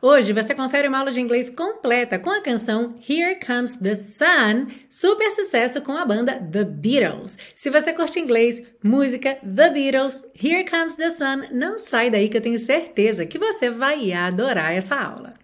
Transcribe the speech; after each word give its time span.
Hoje 0.00 0.32
você 0.32 0.54
confere 0.54 0.88
uma 0.88 0.98
aula 0.98 1.10
de 1.10 1.20
inglês 1.20 1.48
completa 1.50 2.18
com 2.18 2.30
a 2.30 2.40
canção 2.40 2.94
Here 3.08 3.38
Comes 3.44 3.76
the 3.76 3.94
Sun, 3.94 4.66
super 4.88 5.30
sucesso 5.30 5.80
com 5.80 5.96
a 5.96 6.04
banda 6.04 6.34
The 6.34 6.64
Beatles. 6.64 7.38
Se 7.54 7.70
você 7.70 7.92
curte 7.92 8.20
inglês, 8.20 8.62
música, 8.82 9.36
The 9.36 9.70
Beatles, 9.70 10.24
Here 10.42 10.64
Comes 10.68 10.94
the 10.94 11.10
Sun, 11.10 11.48
não 11.52 11.78
sai 11.78 12.10
daí 12.10 12.28
que 12.28 12.36
eu 12.36 12.42
tenho 12.42 12.58
certeza 12.58 13.26
que 13.26 13.38
você 13.38 13.70
vai 13.70 14.12
adorar 14.12 14.74
essa 14.74 14.96
aula. 14.96 15.34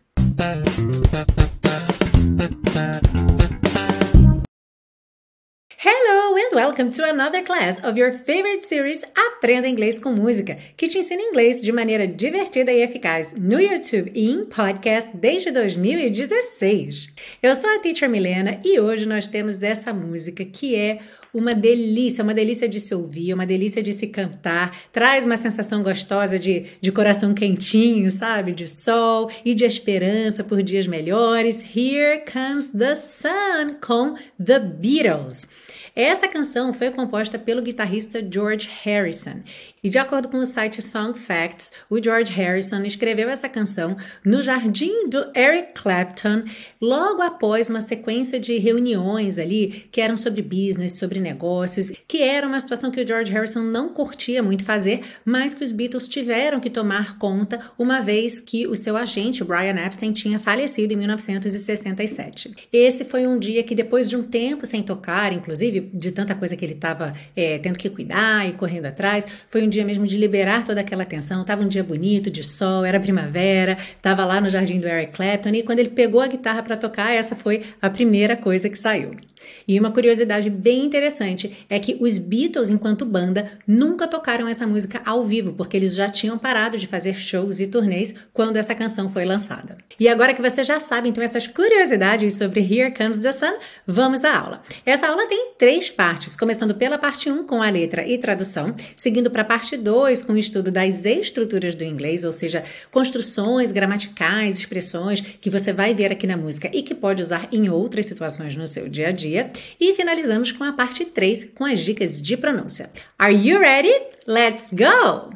And 6.48 6.54
welcome 6.54 6.90
to 6.90 7.04
another 7.04 7.42
class 7.42 7.78
of 7.84 7.98
your 7.98 8.10
favorite 8.10 8.64
series 8.64 9.04
Aprenda 9.14 9.68
Inglês 9.68 9.98
com 9.98 10.12
Música, 10.12 10.56
que 10.76 10.88
te 10.88 10.98
ensina 10.98 11.20
inglês 11.20 11.60
de 11.60 11.72
maneira 11.72 12.06
divertida 12.06 12.72
e 12.72 12.82
eficaz 12.82 13.34
no 13.36 13.60
YouTube 13.60 14.10
e 14.14 14.30
em 14.30 14.44
podcast 14.44 15.16
desde 15.16 15.50
2016. 15.50 17.10
Eu 17.42 17.54
sou 17.54 17.68
a 17.70 17.78
Teacher 17.80 18.09
Milena 18.09 18.60
e 18.64 18.78
hoje 18.80 19.06
nós 19.06 19.26
temos 19.26 19.62
essa 19.62 19.92
música 19.92 20.45
que 20.45 20.74
é 20.74 21.00
uma 21.32 21.54
delícia, 21.54 22.24
uma 22.24 22.32
delícia 22.32 22.68
de 22.68 22.80
se 22.80 22.95
ouvir, 22.95 23.34
uma 23.34 23.46
delícia 23.46 23.82
de 23.82 23.92
se 23.92 24.06
cantar, 24.06 24.74
traz 24.92 25.26
uma 25.26 25.37
sensação 25.37 25.82
gostosa 25.82 26.38
de, 26.38 26.65
de 26.80 26.90
coração 26.90 27.34
quentinho, 27.34 28.10
sabe? 28.10 28.52
De 28.52 28.66
sol 28.66 29.30
e 29.45 29.54
de 29.54 29.65
esperança 29.65 30.42
por 30.42 30.62
dias 30.62 30.87
melhores. 30.87 31.62
Here 31.62 32.23
Comes 32.30 32.68
the 32.68 32.95
Sun 32.95 33.76
com 33.80 34.15
The 34.42 34.59
Beatles. 34.59 35.46
Essa 35.95 36.28
canção 36.38 36.73
foi 36.73 36.92
composta 36.92 37.37
pelo 37.37 37.60
guitarrista 37.60 38.24
George 38.24 38.70
Harrison. 38.84 39.42
E 39.83 39.88
de 39.88 39.98
acordo 39.98 40.29
com 40.29 40.37
o 40.37 40.46
site 40.46 40.80
Song 40.80 41.19
Facts, 41.19 41.73
o 41.91 42.01
George 42.01 42.33
Harrison 42.33 42.84
escreveu 42.84 43.29
essa 43.29 43.48
canção 43.48 43.96
no 44.24 44.41
jardim 44.41 45.09
do 45.09 45.19
Eric 45.37 45.80
Clapton, 45.82 46.45
logo 46.80 47.23
após 47.23 47.68
uma 47.68 47.80
sequência 47.80 48.38
de 48.38 48.57
reuniões 48.59 49.37
ali 49.37 49.88
que 49.90 50.01
eram 50.01 50.16
sobre 50.16 50.40
business, 50.43 50.93
sobre 50.93 51.18
negócios, 51.18 51.93
que 52.07 52.23
era 52.23 52.46
uma 52.46 52.60
situação 52.60 52.93
que 52.93 53.01
o 53.01 53.07
George 53.07 53.32
Harrison 53.32 53.62
não 53.62 53.88
curtia 53.88 54.40
muito 54.40 54.62
fazer, 54.62 55.01
mas 55.24 55.55
que 55.55 55.65
os 55.65 55.73
Beatles 55.73 56.07
tiveram 56.07 56.60
que 56.60 56.71
tomar 56.71 57.18
conta 57.18 57.59
uma 57.77 58.01
vez 58.01 58.38
que 58.38 58.65
o 58.68 58.77
seu 58.77 58.96
agente, 58.96 59.43
Brian 59.43 59.74
Epstein, 59.84 60.12
tinha 60.12 60.38
falecido 60.38 60.93
em 60.93 60.96
1967. 60.96 62.55
Esse 62.73 63.05
foi 63.05 63.27
um 63.27 63.38
dia 63.38 63.65
que 63.65 63.74
depois 63.74 64.09
de 64.09 64.16
um 64.16 64.22
tempo 64.22 64.65
sem 64.65 64.84
tocar, 64.84 65.32
inclusive 65.32 65.91
de 65.93 66.12
tanta 66.28 66.34
coisa 66.34 66.54
que 66.56 66.65
ele 66.65 66.75
estava 66.75 67.15
é, 67.34 67.59
tendo 67.59 67.78
que 67.78 67.88
cuidar 67.88 68.47
e 68.47 68.53
correndo 68.53 68.87
atrás. 68.87 69.26
Foi 69.47 69.62
um 69.62 69.69
dia 69.69 69.84
mesmo 69.84 70.06
de 70.06 70.16
liberar 70.16 70.65
toda 70.65 70.81
aquela 70.81 71.04
tensão. 71.04 71.44
Tava 71.44 71.62
um 71.62 71.69
dia 71.69 71.82
bonito, 71.82 72.31
de 72.31 72.43
sol, 72.43 72.84
era 72.84 73.00
primavera, 73.00 73.76
tava 74.03 74.25
lá 74.25 74.41
no 74.41 74.50
jardim 74.50 74.78
do 74.78 74.87
Eric 74.87 75.12
Clapton 75.15 75.50
e 75.50 75.62
quando 75.62 75.78
ele 75.78 75.91
pegou 75.91 76.21
a 76.21 76.26
guitarra 76.26 76.62
para 76.62 76.76
tocar, 76.76 77.12
essa 77.12 77.34
foi 77.34 77.62
a 77.81 77.88
primeira 77.88 78.37
coisa 78.37 78.69
que 78.69 78.78
saiu. 78.78 79.12
E 79.66 79.78
uma 79.78 79.91
curiosidade 79.91 80.48
bem 80.48 80.84
interessante 80.84 81.66
é 81.69 81.78
que 81.78 81.97
os 82.00 82.19
Beatles, 82.19 82.70
enquanto 82.70 83.04
banda, 83.04 83.50
nunca 83.66 84.06
tocaram 84.06 84.48
essa 84.48 84.66
música 84.66 85.00
ao 85.04 85.25
vivo, 85.25 85.53
porque 85.53 85.76
eles 85.76 85.94
já 85.94 86.08
tinham 86.08 86.38
parado 86.38 86.78
de 86.78 86.86
fazer 86.86 87.14
shows 87.14 87.60
e 87.60 87.66
turnês 87.66 88.14
quando 88.32 88.56
essa 88.56 88.75
canção 88.75 89.09
foi 89.09 89.25
lançada. 89.25 89.78
E 89.98 90.09
agora 90.09 90.34
que 90.34 90.42
você 90.42 90.64
já 90.64 90.81
sabe, 90.81 91.09
então, 91.09 91.22
essas 91.22 91.47
curiosidades 91.47 92.34
sobre 92.34 92.60
Here 92.60 92.94
Comes 92.94 93.19
the 93.19 93.32
Sun, 93.32 93.54
vamos 93.86 94.25
à 94.25 94.38
aula. 94.38 94.62
Essa 94.86 95.09
aula 95.09 95.26
tem 95.26 95.53
três 95.59 95.91
partes, 95.91 96.36
começando 96.36 96.75
pela 96.75 96.98
parte 96.98 97.31
1 97.31 97.47
com 97.47 97.62
a 97.62 97.70
letra 97.70 98.06
e 98.06 98.16
tradução, 98.16 98.75
seguindo 98.97 99.31
para 99.31 99.42
a 99.42 99.44
parte 99.44 99.76
2 99.76 100.22
com 100.22 100.32
o 100.32 100.38
estudo 100.38 100.70
das 100.70 101.04
estruturas 101.04 101.75
do 101.75 101.84
inglês, 101.84 102.25
ou 102.25 102.32
seja, 102.32 102.64
construções 102.91 103.72
gramaticais, 103.72 104.56
expressões 104.59 105.20
que 105.20 105.50
você 105.50 105.72
vai 105.72 105.94
ver 105.94 106.12
aqui 106.12 106.26
na 106.26 106.36
música 106.36 106.70
e 106.72 106.82
que 106.82 106.94
pode 106.94 107.22
usar 107.22 107.48
em 107.53 107.69
outras 107.69 108.06
situações 108.06 108.56
no 108.56 108.66
seu 108.66 108.88
dia 108.88 109.09
a 109.09 109.12
dia 109.12 109.28
dia 109.28 109.50
e 109.78 109.94
finalizamos 109.94 110.50
com 110.53 110.65
a 110.65 110.72
parte 110.72 111.05
3 111.05 111.50
com 111.55 111.65
as 111.65 111.81
dicas 111.81 112.22
de 112.22 112.37
pronúncia. 112.37 112.91
Are 113.19 113.34
you 113.34 113.61
ready? 113.61 113.94
Let's 114.27 114.72
go! 114.72 115.34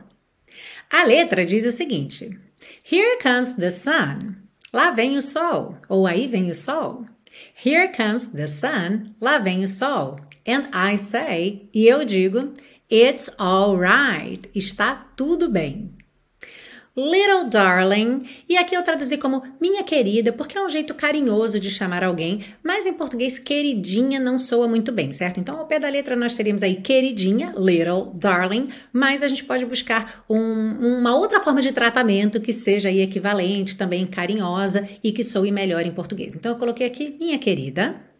A 0.90 1.04
letra 1.04 1.44
diz 1.44 1.66
o 1.66 1.70
seguinte: 1.70 2.30
Here 2.90 3.18
comes 3.22 3.50
the 3.56 3.70
sun. 3.70 4.36
Lá 4.72 4.90
vem 4.90 5.16
o 5.16 5.22
sol. 5.22 5.76
Ou 5.88 6.06
aí 6.06 6.26
vem 6.26 6.50
o 6.50 6.54
sol. 6.54 7.06
Here 7.64 7.90
comes 7.94 8.28
the 8.28 8.46
sun. 8.46 9.14
Lá 9.20 9.38
vem 9.38 9.62
o 9.64 9.68
sol. 9.68 10.18
And 10.46 10.68
I 10.74 10.98
say, 10.98 11.68
e 11.72 11.86
eu 11.86 12.04
digo, 12.04 12.52
It's 12.90 13.30
all 13.38 13.78
right. 13.78 14.50
Está 14.54 14.96
tudo 15.16 15.48
bem. 15.48 15.90
Little 16.94 17.48
darling, 17.48 18.22
e 18.46 18.54
aqui 18.54 18.74
eu 18.74 18.82
traduzi 18.82 19.16
como 19.16 19.42
minha 19.58 19.82
querida, 19.82 20.30
porque 20.30 20.58
é 20.58 20.62
um 20.62 20.68
jeito 20.68 20.92
carinhoso 20.92 21.58
de 21.58 21.70
chamar 21.70 22.04
alguém, 22.04 22.44
mas 22.62 22.84
em 22.84 22.92
português 22.92 23.38
queridinha 23.38 24.20
não 24.20 24.38
soa 24.38 24.68
muito 24.68 24.92
bem, 24.92 25.10
certo? 25.10 25.40
Então 25.40 25.58
ao 25.58 25.66
pé 25.66 25.80
da 25.80 25.88
letra 25.88 26.14
nós 26.14 26.34
teríamos 26.34 26.62
aí 26.62 26.76
queridinha, 26.76 27.54
little 27.56 28.12
darling, 28.14 28.68
mas 28.92 29.22
a 29.22 29.28
gente 29.28 29.42
pode 29.42 29.64
buscar 29.64 30.22
um, 30.28 30.98
uma 30.98 31.16
outra 31.16 31.40
forma 31.40 31.62
de 31.62 31.72
tratamento 31.72 32.42
que 32.42 32.52
seja 32.52 32.90
aí 32.90 33.00
equivalente, 33.00 33.74
também 33.74 34.06
carinhosa 34.06 34.86
e 35.02 35.12
que 35.12 35.24
soe 35.24 35.50
melhor 35.50 35.86
em 35.86 35.92
português. 35.92 36.34
Então 36.34 36.52
eu 36.52 36.58
coloquei 36.58 36.86
aqui 36.86 37.16
minha 37.18 37.38
querida, 37.38 38.11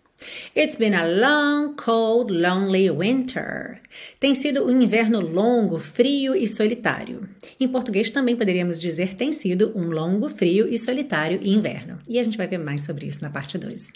It's 0.55 0.77
been 0.77 0.95
a 0.95 1.07
long, 1.07 1.75
cold, 1.75 2.33
lonely 2.33 2.91
winter. 2.91 3.81
Tem 4.21 4.35
sido 4.35 4.67
um 4.67 4.83
inverno 4.83 5.21
longo, 5.21 5.79
frio 5.79 6.35
e 6.35 6.47
solitário. 6.47 7.29
Em 7.59 7.69
português 7.69 8.11
também 8.11 8.37
poderíamos 8.37 8.81
dizer 8.81 9.15
tem 9.15 9.33
sido 9.33 9.73
um 9.75 9.91
longo, 9.91 10.29
frio 10.29 10.69
e 10.69 10.79
solitário 10.79 11.41
inverno. 11.43 11.99
E 12.09 12.19
a 12.19 12.23
gente 12.23 12.39
vai 12.39 12.47
ver 12.47 12.59
mais 12.59 12.85
sobre 12.85 13.07
isso 13.07 13.23
na 13.23 13.31
parte 13.31 13.59
2. 13.59 13.91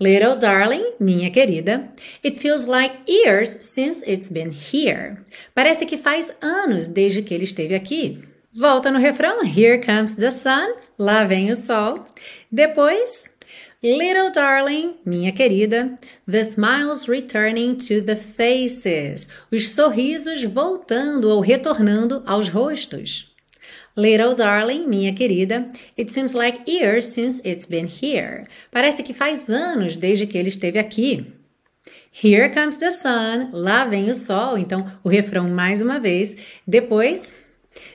Little 0.00 0.36
darling, 0.36 0.94
minha 0.98 1.30
querida, 1.30 1.92
it 2.24 2.38
feels 2.38 2.64
like 2.64 3.00
years 3.06 3.48
since 3.60 4.02
it's 4.10 4.30
been 4.30 4.50
here. 4.50 5.18
Parece 5.54 5.84
que 5.84 5.98
faz 5.98 6.34
anos 6.40 6.88
desde 6.88 7.22
que 7.22 7.34
ele 7.34 7.44
esteve 7.44 7.74
aqui. 7.74 8.18
Volta 8.52 8.90
no 8.90 8.98
refrão, 8.98 9.44
here 9.44 9.80
comes 9.80 10.16
the 10.16 10.30
sun, 10.30 10.74
lá 10.98 11.24
vem 11.24 11.52
o 11.52 11.56
sol. 11.56 12.04
Depois, 12.50 13.29
Little 13.82 14.30
darling, 14.30 14.96
minha 15.06 15.32
querida, 15.32 15.96
the 16.26 16.44
smiles 16.44 17.08
returning 17.08 17.76
to 17.78 18.02
the 18.02 18.14
faces. 18.14 19.26
Os 19.50 19.70
sorrisos 19.70 20.44
voltando 20.44 21.30
ou 21.30 21.40
retornando 21.40 22.22
aos 22.26 22.50
rostos. 22.50 23.34
Little 23.96 24.34
darling, 24.34 24.86
minha 24.86 25.14
querida, 25.14 25.72
it 25.96 26.12
seems 26.12 26.34
like 26.34 26.70
years 26.70 27.06
since 27.06 27.40
it's 27.42 27.64
been 27.64 27.86
here. 27.86 28.46
Parece 28.70 29.02
que 29.02 29.14
faz 29.14 29.48
anos 29.48 29.96
desde 29.96 30.26
que 30.26 30.36
ele 30.36 30.50
esteve 30.50 30.78
aqui. 30.78 31.32
Here 32.12 32.50
comes 32.50 32.76
the 32.76 32.90
sun, 32.90 33.48
lá 33.50 33.86
vem 33.86 34.10
o 34.10 34.14
sol. 34.14 34.58
Então, 34.58 34.92
o 35.02 35.08
refrão 35.08 35.48
mais 35.48 35.80
uma 35.80 35.98
vez. 35.98 36.36
Depois, 36.66 37.38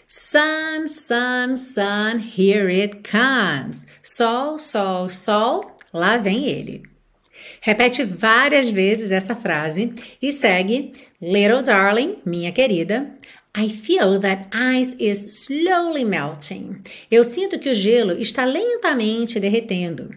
sun, 0.08 0.88
sun, 0.88 1.56
sun, 1.56 2.20
here 2.36 2.72
it 2.72 3.04
comes. 3.08 3.86
Sol, 4.02 4.58
sol, 4.58 5.08
sol, 5.10 5.75
Lá 5.96 6.18
vem 6.18 6.50
ele. 6.50 6.84
Repete 7.62 8.04
várias 8.04 8.70
vezes 8.70 9.12
essa 9.12 9.34
frase 9.34 9.94
e 10.22 10.30
segue: 10.30 10.92
Little 11.22 11.64
darling, 11.64 12.18
minha 12.26 12.52
querida. 12.52 13.16
I 13.58 13.70
feel 13.70 14.20
that 14.20 14.50
ice 14.54 14.94
is 15.00 15.46
slowly 15.46 16.04
melting. 16.04 16.82
Eu 17.10 17.24
sinto 17.24 17.58
que 17.58 17.70
o 17.70 17.74
gelo 17.74 18.12
está 18.20 18.44
lentamente 18.44 19.40
derretendo. 19.40 20.14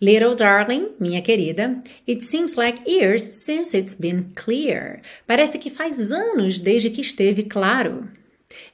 Little 0.00 0.34
darling, 0.34 0.88
minha 0.98 1.22
querida, 1.22 1.78
it 2.04 2.24
seems 2.24 2.56
like 2.56 2.82
years 2.84 3.22
since 3.22 3.76
it's 3.76 3.94
been 3.94 4.32
clear. 4.34 5.00
Parece 5.28 5.58
que 5.58 5.70
faz 5.70 6.10
anos 6.10 6.58
desde 6.58 6.90
que 6.90 7.02
esteve 7.02 7.44
claro. 7.44 8.08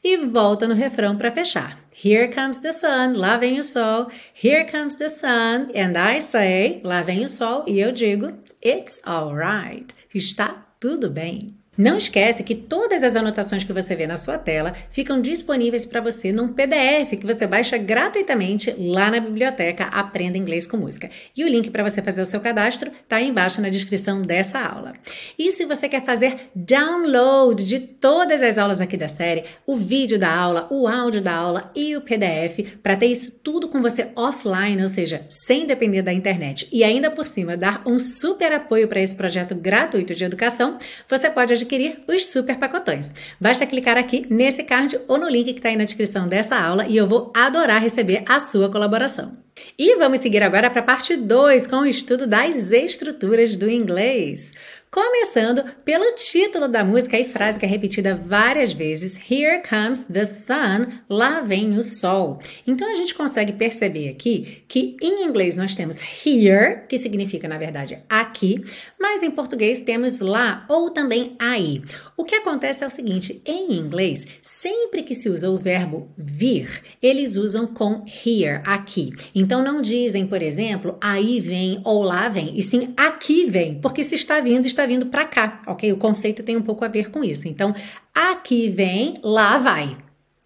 E 0.03 0.17
volta 0.19 0.69
no 0.69 0.75
refrão 0.75 1.17
para 1.17 1.31
fechar. 1.31 1.79
Here 2.05 2.33
comes 2.33 2.59
the 2.59 2.73
sun, 2.73 3.15
lá 3.17 3.37
vem 3.37 3.59
o 3.59 3.65
sol. 3.65 4.09
Here 4.35 4.65
comes 4.71 4.97
the 4.97 5.09
sun, 5.09 5.71
and 5.75 5.97
I 5.97 6.21
say, 6.21 6.81
lá 6.85 7.03
vem 7.03 7.25
o 7.25 7.29
sol, 7.29 7.65
e 7.67 7.81
eu 7.81 7.93
digo, 7.93 8.33
it's 8.65 9.01
alright. 9.07 9.95
Está 10.15 10.67
tudo 10.79 11.09
bem. 11.11 11.57
Não 11.77 11.97
esquece 11.97 12.45
que 12.45 12.55
todas 12.55 13.03
as 13.03 13.17
anotações 13.17 13.65
que 13.65 13.73
você 13.73 13.97
vê 13.97 14.07
na 14.07 14.17
sua 14.17 14.39
tela 14.39 14.75
ficam 14.91 15.21
disponíveis 15.21 15.85
para 15.85 16.01
você 16.01 16.33
num 16.33 16.49
PDF 16.49 17.19
que 17.19 17.27
você 17.27 17.47
baixa 17.47 17.77
gratuitamente 17.77 18.75
lá 18.79 19.11
na 19.11 19.19
biblioteca 19.19 19.85
Aprenda 19.85 20.39
Inglês 20.39 20.67
com 20.67 20.77
Música. 20.77 21.11
E 21.37 21.45
o 21.45 21.49
link 21.49 21.71
para 21.71 21.83
você 21.83 22.01
fazer 22.01 22.23
o 22.23 22.27
seu 22.27 22.41
cadastro 22.41 22.91
está 22.91 23.17
aí 23.17 23.29
embaixo 23.29 23.61
na 23.61 23.69
descrição 23.69 24.23
dessa 24.23 24.61
aula. 24.61 24.95
E 25.39 25.51
se 25.51 25.65
você 25.65 25.89
quer 25.89 26.05
fazer 26.05 26.49
download 26.55 27.65
de 27.65 27.81
todas 27.81 28.41
as 28.43 28.57
aulas 28.57 28.81
aqui 28.81 28.97
da 28.97 29.09
série, 29.09 29.45
o 29.67 29.77
vídeo 29.77 30.19
da 30.19 30.33
aula, 30.33 30.69
o 30.71 30.87
áudio 30.87 31.21
da 31.21 31.35
aula 31.35 31.73
e 31.75 31.97
o 31.97 32.01
PDF, 32.01 32.77
para 32.83 32.97
ter 32.97 33.07
isso 33.07 33.33
tudo 33.43 33.69
com 33.69 33.81
você 33.81 34.09
offline, 34.15 34.81
ou 34.81 34.89
seja, 34.89 35.27
sem 35.29 35.67
depender 35.67 36.03
da 36.03 36.13
internet, 36.13 36.69
e 36.73 36.85
ainda 36.85 37.11
por 37.11 37.27
cima 37.27 37.57
dar 37.57 37.83
um 37.85 37.99
super 37.99 38.53
apoio 38.53 38.87
para 38.87 39.01
esse 39.01 39.15
projeto 39.15 39.55
gratuito 39.55 40.15
de 40.15 40.25
educação, 40.25 40.79
você 41.09 41.29
pode 41.29 41.53
adquirir 41.65 42.01
os 42.07 42.27
super 42.27 42.57
pacotões. 42.57 43.15
Basta 43.41 43.67
clicar 43.67 43.97
aqui 43.97 44.27
nesse 44.29 44.63
card 44.63 45.01
ou 45.09 45.19
no 45.19 45.29
link 45.29 45.53
que 45.53 45.59
está 45.59 45.71
aí 45.71 45.77
na 45.77 45.85
descrição 45.85 46.29
dessa 46.29 46.57
aula 46.57 46.87
e 46.87 46.97
eu 46.97 47.07
vou 47.07 47.33
adorar 47.35 47.83
receber 47.83 48.23
a 48.29 48.39
sua 48.39 48.71
colaboração. 48.71 49.37
E 49.79 49.97
vamos 49.97 50.21
seguir 50.21 50.43
agora 50.43 50.69
para 50.69 50.81
a 50.81 50.85
parte 50.85 51.17
2 51.17 51.67
com 51.67 51.77
o 51.77 51.87
estudo 51.87 52.27
das 52.27 52.71
estruturas 52.71 53.57
do 53.57 53.71
inglês. 53.71 54.53
Começando 54.95 55.65
pelo 55.85 56.15
título 56.15 56.69
da 56.69 56.85
música 56.85 57.19
e 57.19 57.25
frase 57.25 57.59
que 57.59 57.67
é 57.67 57.69
repetida 57.69 58.15
várias 58.15 58.73
vezes: 58.73 59.19
Here 59.29 59.61
comes 59.69 60.05
the 60.05 60.25
sun, 60.25 60.87
lá 61.11 61.41
vem 61.41 61.77
o 61.77 61.83
sol. 61.83 62.39
Então 62.65 62.89
a 62.89 62.95
gente 62.95 63.13
consegue 63.13 63.55
perceber 63.55 64.09
aqui 64.09 64.63
que 64.69 64.97
em 65.03 65.27
inglês 65.27 65.57
nós 65.57 65.75
temos 65.75 65.99
here, 66.25 66.83
que 66.89 66.97
significa 66.97 67.49
na 67.49 67.59
verdade 67.59 68.05
aqui, 68.09 68.63
mas 68.97 69.21
em 69.21 69.33
português 69.33 69.83
temos 69.83 70.21
lá 70.21 70.65
ou 70.69 70.89
também 70.91 71.35
aí. 71.41 71.83
O 72.17 72.25
que 72.25 72.37
acontece 72.37 72.85
é 72.85 72.87
o 72.87 72.91
seguinte: 72.91 73.43
em 73.45 73.73
inglês, 73.73 74.25
sempre 74.41 75.03
que 75.03 75.17
se 75.17 75.29
usa 75.29 75.51
o 75.51 75.59
verbo 75.59 76.09
vir, 76.17 76.71
eles 77.03 77.35
usam 77.35 77.67
com 77.67 78.05
here, 78.07 78.63
aqui. 78.65 79.13
Então 79.35 79.61
não 79.61 79.83
dizem, 79.83 80.25
por 80.25 80.41
exemplo, 80.41 80.97
aí 81.01 81.41
vem 81.41 81.81
ou 81.83 82.05
lá 82.05 82.29
vem, 82.29 82.57
e 82.57 82.63
sim 82.63 82.95
aqui 82.97 83.45
vem, 83.47 83.81
porque 83.81 84.05
se 84.05 84.15
está 84.15 84.39
vindo, 84.39 84.67
está 84.67 84.84
vindo 84.87 85.07
para 85.07 85.25
cá, 85.25 85.61
ok? 85.67 85.93
O 85.93 85.97
conceito 85.97 86.43
tem 86.43 86.57
um 86.57 86.63
pouco 86.63 86.85
a 86.85 86.89
ver 86.89 87.11
com 87.11 87.23
isso. 87.25 87.49
Então, 87.49 87.75
aqui 88.15 88.69
vem, 88.69 89.19
lá 89.23 89.59
vai, 89.59 89.97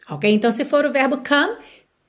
ok? 0.08 0.30
Então, 0.32 0.50
se 0.50 0.64
for 0.64 0.84
o 0.84 0.92
verbo 0.92 1.18
come, 1.18 1.56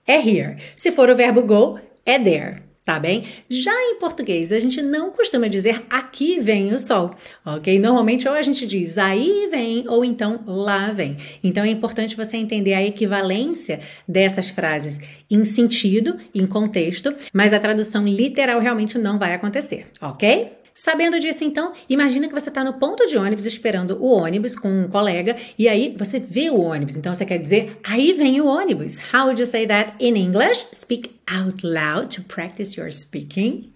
é 0.06 0.18
here. 0.18 0.58
Se 0.76 0.92
for 0.92 1.10
o 1.10 1.16
verbo 1.16 1.42
go, 1.44 1.80
é 2.06 2.18
there. 2.18 2.70
Tá 2.90 2.98
bem? 2.98 3.24
Já 3.48 3.72
em 3.72 4.00
português, 4.00 4.52
a 4.52 4.60
gente 4.60 4.82
não 4.82 5.12
costuma 5.12 5.48
dizer 5.48 5.86
aqui 5.92 6.40
vem 6.40 6.74
o 6.74 6.80
sol, 6.80 7.14
ok? 7.46 7.78
Normalmente, 7.78 8.28
ou 8.28 8.34
a 8.34 8.42
gente 8.42 8.66
diz 8.66 8.98
aí 8.98 9.48
vem, 9.52 9.88
ou 9.88 10.04
então 10.04 10.44
lá 10.48 10.92
vem. 10.92 11.16
Então, 11.44 11.64
é 11.64 11.70
importante 11.70 12.18
você 12.18 12.36
entender 12.36 12.74
a 12.74 12.84
equivalência 12.84 13.80
dessas 14.08 14.50
frases 14.50 15.00
em 15.30 15.44
sentido, 15.44 16.18
em 16.34 16.48
contexto, 16.48 17.14
mas 17.32 17.54
a 17.54 17.60
tradução 17.60 18.08
literal 18.08 18.60
realmente 18.60 18.98
não 18.98 19.20
vai 19.20 19.36
acontecer, 19.36 19.86
ok? 20.02 20.54
Sabendo 20.80 21.20
disso, 21.20 21.44
então, 21.44 21.74
imagina 21.90 22.30
que 22.30 22.34
você 22.34 22.48
está 22.48 22.64
no 22.64 22.76
ponto 22.76 23.06
de 23.06 23.18
ônibus 23.18 23.46
esperando 23.46 24.02
o 24.02 24.14
ônibus 24.14 24.56
com 24.56 24.70
um 24.70 24.88
colega 24.88 25.36
e 25.58 25.68
aí 25.68 25.94
você 25.98 26.22
vê 26.22 26.50
o 26.50 26.58
ônibus. 26.58 26.96
Então 26.96 27.14
você 27.14 27.26
quer 27.26 27.38
dizer, 27.38 27.78
aí 27.84 28.14
vem 28.14 28.40
o 28.40 28.46
ônibus. 28.46 28.98
How 29.14 29.26
would 29.26 29.42
you 29.42 29.46
say 29.46 29.68
that 29.68 29.94
in 30.00 30.16
English? 30.16 30.68
Speak 30.72 31.20
out 31.28 31.68
loud 31.68 32.16
to 32.16 32.24
practice 32.24 32.80
your 32.80 32.90
speaking. 32.94 33.74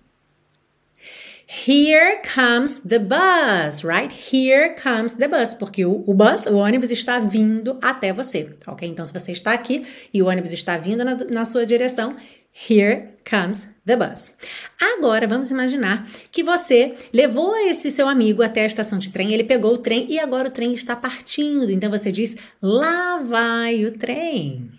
Here 1.46 2.22
comes 2.24 2.80
the 2.80 3.00
bus, 3.00 3.84
right? 3.84 4.10
Here 4.10 4.74
comes 4.74 5.16
the 5.16 5.28
bus, 5.28 5.54
porque 5.54 5.86
o, 5.86 6.06
o, 6.08 6.14
bus, 6.14 6.46
o 6.46 6.56
ônibus 6.56 6.90
está 6.90 7.20
vindo 7.20 7.78
até 7.82 8.14
você, 8.14 8.56
ok? 8.66 8.88
Então, 8.88 9.06
se 9.06 9.12
você 9.12 9.34
está 9.34 9.52
aqui 9.52 9.86
e 10.14 10.24
o 10.24 10.28
ônibus 10.28 10.54
está 10.54 10.78
vindo 10.78 11.04
na, 11.04 11.16
na 11.16 11.44
sua 11.44 11.66
direção, 11.66 12.16
here 12.54 13.14
comes 13.26 13.68
the 13.86 13.96
bus. 13.96 14.34
Agora 14.80 15.28
vamos 15.28 15.52
imaginar 15.52 16.08
que 16.32 16.44
você 16.44 16.96
levou 17.12 17.56
esse 17.68 17.92
seu 17.92 18.08
amigo 18.08 18.44
até 18.44 18.62
a 18.62 18.66
estação 18.66 18.98
de 19.00 19.10
trem, 19.10 19.34
ele 19.34 19.44
pegou 19.44 19.74
o 19.74 19.78
trem 19.78 20.06
e 20.10 20.20
agora 20.20 20.48
o 20.48 20.52
trem 20.52 20.74
está 20.74 20.96
partindo. 20.96 21.72
Então 21.72 21.90
você 21.90 22.12
diz: 22.12 22.38
lá 22.62 23.18
vai 23.18 23.86
o 23.86 23.92
trem. 23.92 24.72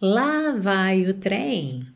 Lá 0.00 0.52
vai 0.56 1.06
o 1.06 1.14
trem. 1.14 1.86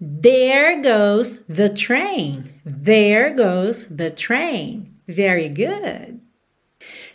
There 0.00 0.80
goes 0.82 1.38
the 1.48 1.70
train. 1.70 2.44
There 2.64 3.34
goes 3.34 3.86
the 3.86 4.10
train. 4.10 4.94
Very 5.06 5.48
good. 5.48 6.27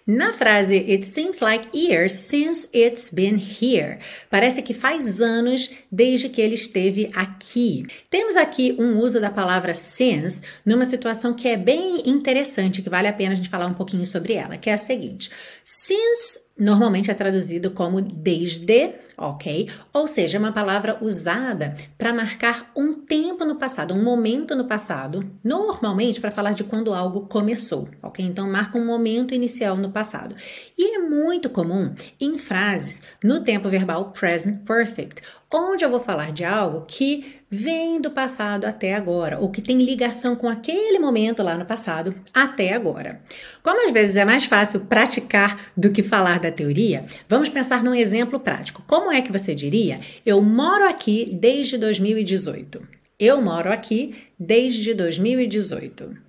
Na 0.06 0.34
frase 0.34 0.76
It 0.76 1.06
seems 1.06 1.40
like 1.40 1.70
years 1.74 2.12
since 2.12 2.68
it's 2.74 3.10
been 3.10 3.38
here. 3.38 4.00
Parece 4.30 4.62
que 4.62 4.74
faz 4.74 5.22
anos 5.22 5.70
desde 5.90 6.28
que 6.28 6.42
ele 6.42 6.56
esteve 6.56 7.10
aqui. 7.16 7.86
Temos 8.10 8.36
aqui 8.36 8.76
um 8.78 9.00
uso 9.00 9.22
da 9.22 9.32
palavra 9.32 9.74
since 9.74 10.42
numa 10.66 10.86
situação 10.86 11.34
que 11.34 11.48
é 11.48 11.56
bem 11.56 12.02
interessante, 12.06 12.82
que 12.82 12.90
vale 12.90 13.08
a 13.08 13.14
pena 13.14 13.32
a 13.32 13.36
gente 13.36 13.50
falar 13.50 13.68
um 13.68 13.74
pouquinho 13.74 14.06
sobre 14.06 14.34
ela, 14.34 14.58
que 14.58 14.70
é 14.70 14.74
a 14.74 14.78
seguinte: 14.78 15.32
Since 15.64 16.43
normalmente 16.58 17.10
é 17.10 17.14
traduzido 17.14 17.72
como 17.72 18.02
desde, 18.02 18.94
ok? 19.18 19.70
Ou 19.92 20.08
seja, 20.08 20.38
é 20.38 20.40
uma 20.40 20.52
palavra 20.52 20.98
usada 21.02 21.74
para 21.98 22.14
marcar 22.14 22.72
um 22.76 22.94
tempo 22.94 23.44
no 23.44 23.56
passado, 23.56 23.94
um 23.94 24.04
momento 24.04 24.56
no 24.56 24.66
passado, 24.66 25.30
normalmente 25.44 26.22
para 26.22 26.32
falar 26.32 26.54
de 26.54 26.64
quando 26.64 26.94
algo 26.94 27.22
começou, 27.22 27.90
ok? 28.02 28.24
Então 28.24 28.50
marca 28.50 28.78
um 28.78 28.86
momento 28.86 29.34
inicial 29.34 29.76
no 29.76 29.92
passado. 29.92 30.36
E 30.78 30.96
é 30.96 31.00
muito 31.00 31.50
comum 31.50 31.94
em 32.20 32.38
frases 32.38 33.04
no 33.24 33.42
tempo 33.42 33.68
verbal 33.68 34.12
present 34.12 34.64
perfect, 34.64 35.22
onde 35.54 35.86
eu 35.86 35.90
vou 35.90 36.00
falar 36.00 36.32
de 36.32 36.44
algo 36.44 36.86
que 36.88 37.36
vem 37.50 38.02
do 38.02 38.10
passado 38.10 38.66
até 38.66 38.96
agora, 38.96 39.38
ou 39.40 39.52
que 39.52 39.62
tem 39.62 39.78
ligação 39.78 40.36
com 40.36 40.50
aquele 40.50 40.98
momento 40.98 41.44
lá 41.44 41.56
no 41.56 41.66
passado 41.66 42.16
até 42.34 42.74
agora. 42.74 43.22
Como 43.62 43.86
às 43.86 43.92
vezes 43.92 44.16
é 44.16 44.26
mais 44.26 44.46
fácil 44.46 44.82
praticar 44.82 45.72
do 45.78 45.92
que 45.92 46.02
falar 46.02 46.40
da 46.40 46.52
teoria, 46.52 47.06
vamos 47.30 47.50
pensar 47.50 47.84
num 47.84 47.94
exemplo 47.94 48.40
prático. 48.40 48.84
Como 48.88 49.12
é 49.12 49.22
que 49.22 49.32
você 49.32 49.54
diria? 49.54 50.00
Eu 50.26 50.42
moro 50.42 50.88
aqui 50.88 51.30
desde 51.40 51.78
2018. 51.78 52.82
Eu 53.20 53.40
moro 53.40 53.72
aqui 53.72 54.16
desde 54.40 54.94
2018. 54.96 56.23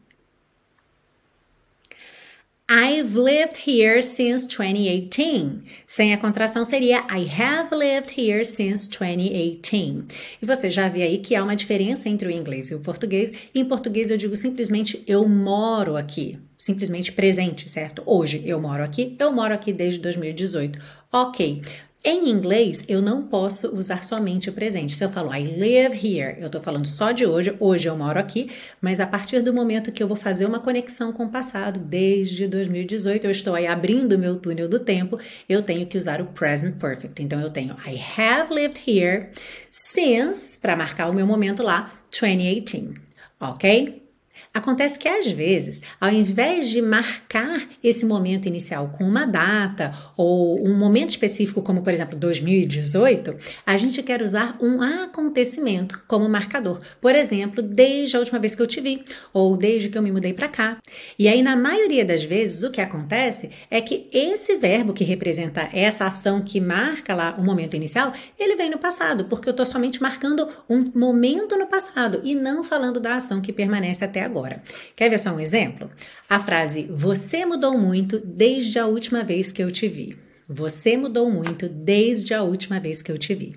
I've 2.66 3.14
lived 3.14 3.68
here 3.68 4.00
since 4.00 4.46
2018. 4.46 5.64
Sem 5.86 6.14
a 6.14 6.16
contração 6.16 6.64
seria 6.64 7.04
I 7.10 7.28
have 7.38 7.74
lived 7.74 8.18
here 8.18 8.42
since 8.42 8.88
2018. 8.88 10.06
E 10.40 10.46
você 10.46 10.70
já 10.70 10.88
vê 10.88 11.02
aí 11.02 11.18
que 11.18 11.34
há 11.34 11.44
uma 11.44 11.54
diferença 11.54 12.08
entre 12.08 12.26
o 12.26 12.30
inglês 12.30 12.70
e 12.70 12.74
o 12.74 12.80
português. 12.80 13.34
Em 13.54 13.66
português 13.66 14.10
eu 14.10 14.16
digo 14.16 14.34
simplesmente 14.34 15.04
eu 15.06 15.28
moro 15.28 15.94
aqui. 15.94 16.38
Simplesmente 16.56 17.12
presente, 17.12 17.68
certo? 17.68 18.02
Hoje 18.06 18.42
eu 18.46 18.58
moro 18.58 18.82
aqui, 18.82 19.14
eu 19.18 19.30
moro 19.30 19.52
aqui 19.52 19.70
desde 19.70 20.00
2018. 20.00 20.78
Ok. 21.12 21.60
Em 22.06 22.28
inglês, 22.28 22.84
eu 22.86 23.00
não 23.00 23.22
posso 23.22 23.74
usar 23.74 24.04
somente 24.04 24.50
o 24.50 24.52
presente. 24.52 24.94
Se 24.94 25.02
eu 25.02 25.08
falo 25.08 25.34
I 25.34 25.56
live 25.56 25.96
here, 25.96 26.36
eu 26.38 26.48
estou 26.48 26.60
falando 26.60 26.84
só 26.86 27.12
de 27.12 27.24
hoje, 27.24 27.56
hoje 27.58 27.88
eu 27.88 27.96
moro 27.96 28.20
aqui, 28.20 28.50
mas 28.78 29.00
a 29.00 29.06
partir 29.06 29.40
do 29.40 29.54
momento 29.54 29.90
que 29.90 30.02
eu 30.02 30.06
vou 30.06 30.16
fazer 30.16 30.44
uma 30.44 30.60
conexão 30.60 31.14
com 31.14 31.24
o 31.24 31.30
passado, 31.30 31.80
desde 31.80 32.46
2018, 32.46 33.24
eu 33.24 33.30
estou 33.30 33.54
aí 33.54 33.66
abrindo 33.66 34.18
meu 34.18 34.36
túnel 34.36 34.68
do 34.68 34.80
tempo, 34.80 35.18
eu 35.48 35.62
tenho 35.62 35.86
que 35.86 35.96
usar 35.96 36.20
o 36.20 36.26
present 36.26 36.76
perfect. 36.76 37.22
Então 37.22 37.40
eu 37.40 37.48
tenho 37.48 37.74
I 37.86 37.98
have 38.20 38.54
lived 38.54 38.82
here 38.86 39.30
since, 39.70 40.58
para 40.58 40.76
marcar 40.76 41.08
o 41.08 41.14
meu 41.14 41.26
momento 41.26 41.62
lá, 41.62 41.90
2018, 42.10 43.00
ok? 43.40 44.03
Acontece 44.54 45.00
que 45.00 45.08
às 45.08 45.32
vezes, 45.32 45.82
ao 46.00 46.10
invés 46.10 46.70
de 46.70 46.80
marcar 46.80 47.60
esse 47.82 48.06
momento 48.06 48.46
inicial 48.46 48.88
com 48.96 49.02
uma 49.02 49.26
data 49.26 49.92
ou 50.16 50.64
um 50.64 50.78
momento 50.78 51.10
específico, 51.10 51.60
como 51.60 51.82
por 51.82 51.92
exemplo 51.92 52.16
2018, 52.16 53.34
a 53.66 53.76
gente 53.76 54.00
quer 54.00 54.22
usar 54.22 54.56
um 54.62 54.80
acontecimento 54.80 56.00
como 56.06 56.28
marcador. 56.28 56.80
Por 57.00 57.16
exemplo, 57.16 57.60
desde 57.62 58.16
a 58.16 58.20
última 58.20 58.38
vez 58.38 58.54
que 58.54 58.62
eu 58.62 58.66
te 58.68 58.80
vi 58.80 59.02
ou 59.32 59.56
desde 59.56 59.88
que 59.88 59.98
eu 59.98 60.02
me 60.02 60.12
mudei 60.12 60.32
para 60.32 60.46
cá. 60.46 60.78
E 61.18 61.26
aí, 61.26 61.42
na 61.42 61.56
maioria 61.56 62.04
das 62.04 62.22
vezes, 62.22 62.62
o 62.62 62.70
que 62.70 62.80
acontece 62.80 63.50
é 63.68 63.80
que 63.80 64.08
esse 64.12 64.54
verbo 64.54 64.92
que 64.92 65.02
representa 65.02 65.68
essa 65.72 66.06
ação 66.06 66.40
que 66.40 66.60
marca 66.60 67.12
lá 67.12 67.34
o 67.36 67.42
momento 67.42 67.74
inicial, 67.74 68.12
ele 68.38 68.54
vem 68.54 68.70
no 68.70 68.78
passado, 68.78 69.24
porque 69.24 69.48
eu 69.48 69.50
estou 69.50 69.66
somente 69.66 70.00
marcando 70.00 70.46
um 70.70 70.84
momento 70.94 71.58
no 71.58 71.66
passado 71.66 72.20
e 72.22 72.36
não 72.36 72.62
falando 72.62 73.00
da 73.00 73.16
ação 73.16 73.40
que 73.40 73.52
permanece 73.52 74.04
até 74.04 74.22
agora 74.22 74.43
agora. 74.44 74.62
Quer 74.94 75.08
ver 75.08 75.18
só 75.18 75.30
um 75.30 75.40
exemplo? 75.40 75.90
A 76.28 76.38
frase 76.38 76.86
Você 76.90 77.46
mudou 77.46 77.78
muito 77.78 78.18
desde 78.18 78.78
a 78.78 78.86
última 78.86 79.24
vez 79.24 79.50
que 79.50 79.62
eu 79.62 79.70
te 79.70 79.88
vi. 79.88 80.16
Você 80.46 80.96
mudou 80.96 81.30
muito 81.30 81.68
desde 81.68 82.34
a 82.34 82.42
última 82.42 82.78
vez 82.78 83.00
que 83.00 83.10
eu 83.10 83.16
te 83.16 83.34
vi. 83.34 83.56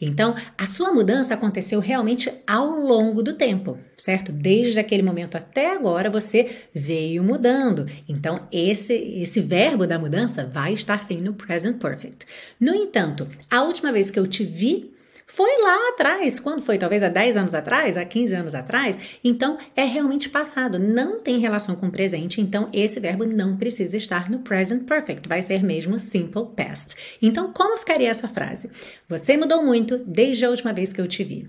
Então, 0.00 0.34
a 0.56 0.64
sua 0.64 0.92
mudança 0.92 1.34
aconteceu 1.34 1.78
realmente 1.78 2.32
ao 2.46 2.70
longo 2.70 3.22
do 3.22 3.34
tempo, 3.34 3.78
certo? 3.98 4.32
Desde 4.32 4.80
aquele 4.80 5.02
momento 5.02 5.36
até 5.36 5.72
agora 5.72 6.08
você 6.08 6.48
veio 6.74 7.22
mudando. 7.22 7.86
Então, 8.08 8.48
esse 8.50 8.94
esse 8.94 9.40
verbo 9.40 9.86
da 9.86 9.98
mudança 9.98 10.46
vai 10.46 10.72
estar 10.72 11.02
sim 11.02 11.20
no 11.20 11.34
present 11.34 11.78
perfect. 11.78 12.26
No 12.58 12.74
entanto, 12.74 13.28
a 13.50 13.62
última 13.62 13.92
vez 13.92 14.10
que 14.10 14.18
eu 14.18 14.26
te 14.26 14.42
vi 14.42 14.90
foi 15.30 15.60
lá 15.62 15.90
atrás, 15.90 16.40
quando 16.40 16.62
foi? 16.62 16.78
Talvez 16.78 17.02
há 17.02 17.08
10 17.08 17.36
anos 17.36 17.54
atrás, 17.54 17.98
há 17.98 18.04
15 18.04 18.34
anos 18.34 18.54
atrás. 18.54 18.98
Então, 19.22 19.58
é 19.76 19.84
realmente 19.84 20.30
passado, 20.30 20.78
não 20.78 21.20
tem 21.20 21.38
relação 21.38 21.76
com 21.76 21.90
presente, 21.90 22.40
então 22.40 22.70
esse 22.72 22.98
verbo 22.98 23.26
não 23.26 23.54
precisa 23.54 23.98
estar 23.98 24.30
no 24.30 24.38
present 24.38 24.84
perfect, 24.84 25.28
vai 25.28 25.42
ser 25.42 25.62
mesmo 25.62 25.98
simple 25.98 26.46
past. 26.56 26.96
Então, 27.20 27.52
como 27.52 27.76
ficaria 27.76 28.08
essa 28.08 28.26
frase? 28.26 28.70
Você 29.06 29.36
mudou 29.36 29.62
muito 29.62 29.98
desde 29.98 30.46
a 30.46 30.50
última 30.50 30.72
vez 30.72 30.94
que 30.94 31.00
eu 31.00 31.06
te 31.06 31.22
vi. 31.22 31.46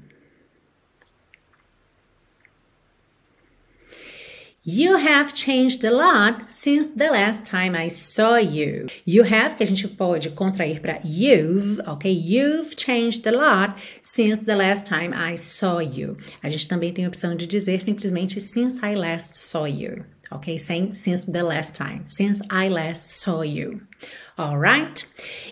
You 4.63 4.97
have 4.97 5.33
changed 5.33 5.85
a 5.85 5.91
lot 5.91 6.51
since 6.51 6.87
the 6.87 7.09
last 7.09 7.45
time 7.45 7.75
I 7.75 7.87
saw 7.87 8.35
you. 8.35 8.87
You 9.05 9.23
have, 9.23 9.55
que 9.55 9.63
a 9.63 9.65
gente 9.65 9.87
pode 9.87 10.29
contrair 10.31 10.81
para 10.81 10.99
you've, 11.01 11.79
ok? 11.87 12.11
You've 12.11 12.75
changed 12.75 13.25
a 13.25 13.31
lot 13.31 13.77
since 14.01 14.39
the 14.43 14.57
last 14.57 14.85
time 14.85 15.13
I 15.13 15.37
saw 15.37 15.79
you. 15.79 16.17
A 16.43 16.49
gente 16.49 16.67
também 16.67 16.91
tem 16.91 17.05
a 17.05 17.07
opção 17.07 17.35
de 17.35 17.47
dizer 17.47 17.79
simplesmente 17.79 18.41
since 18.41 18.79
I 18.83 18.95
last 18.95 19.37
saw 19.37 19.65
you 19.65 20.03
ok? 20.31 20.57
Sem 20.57 20.93
since 20.93 21.29
the 21.31 21.43
last 21.43 21.75
time, 21.75 22.03
since 22.05 22.41
I 22.51 22.69
last 22.69 23.19
saw 23.19 23.43
you. 23.43 23.81
Alright? 24.37 25.07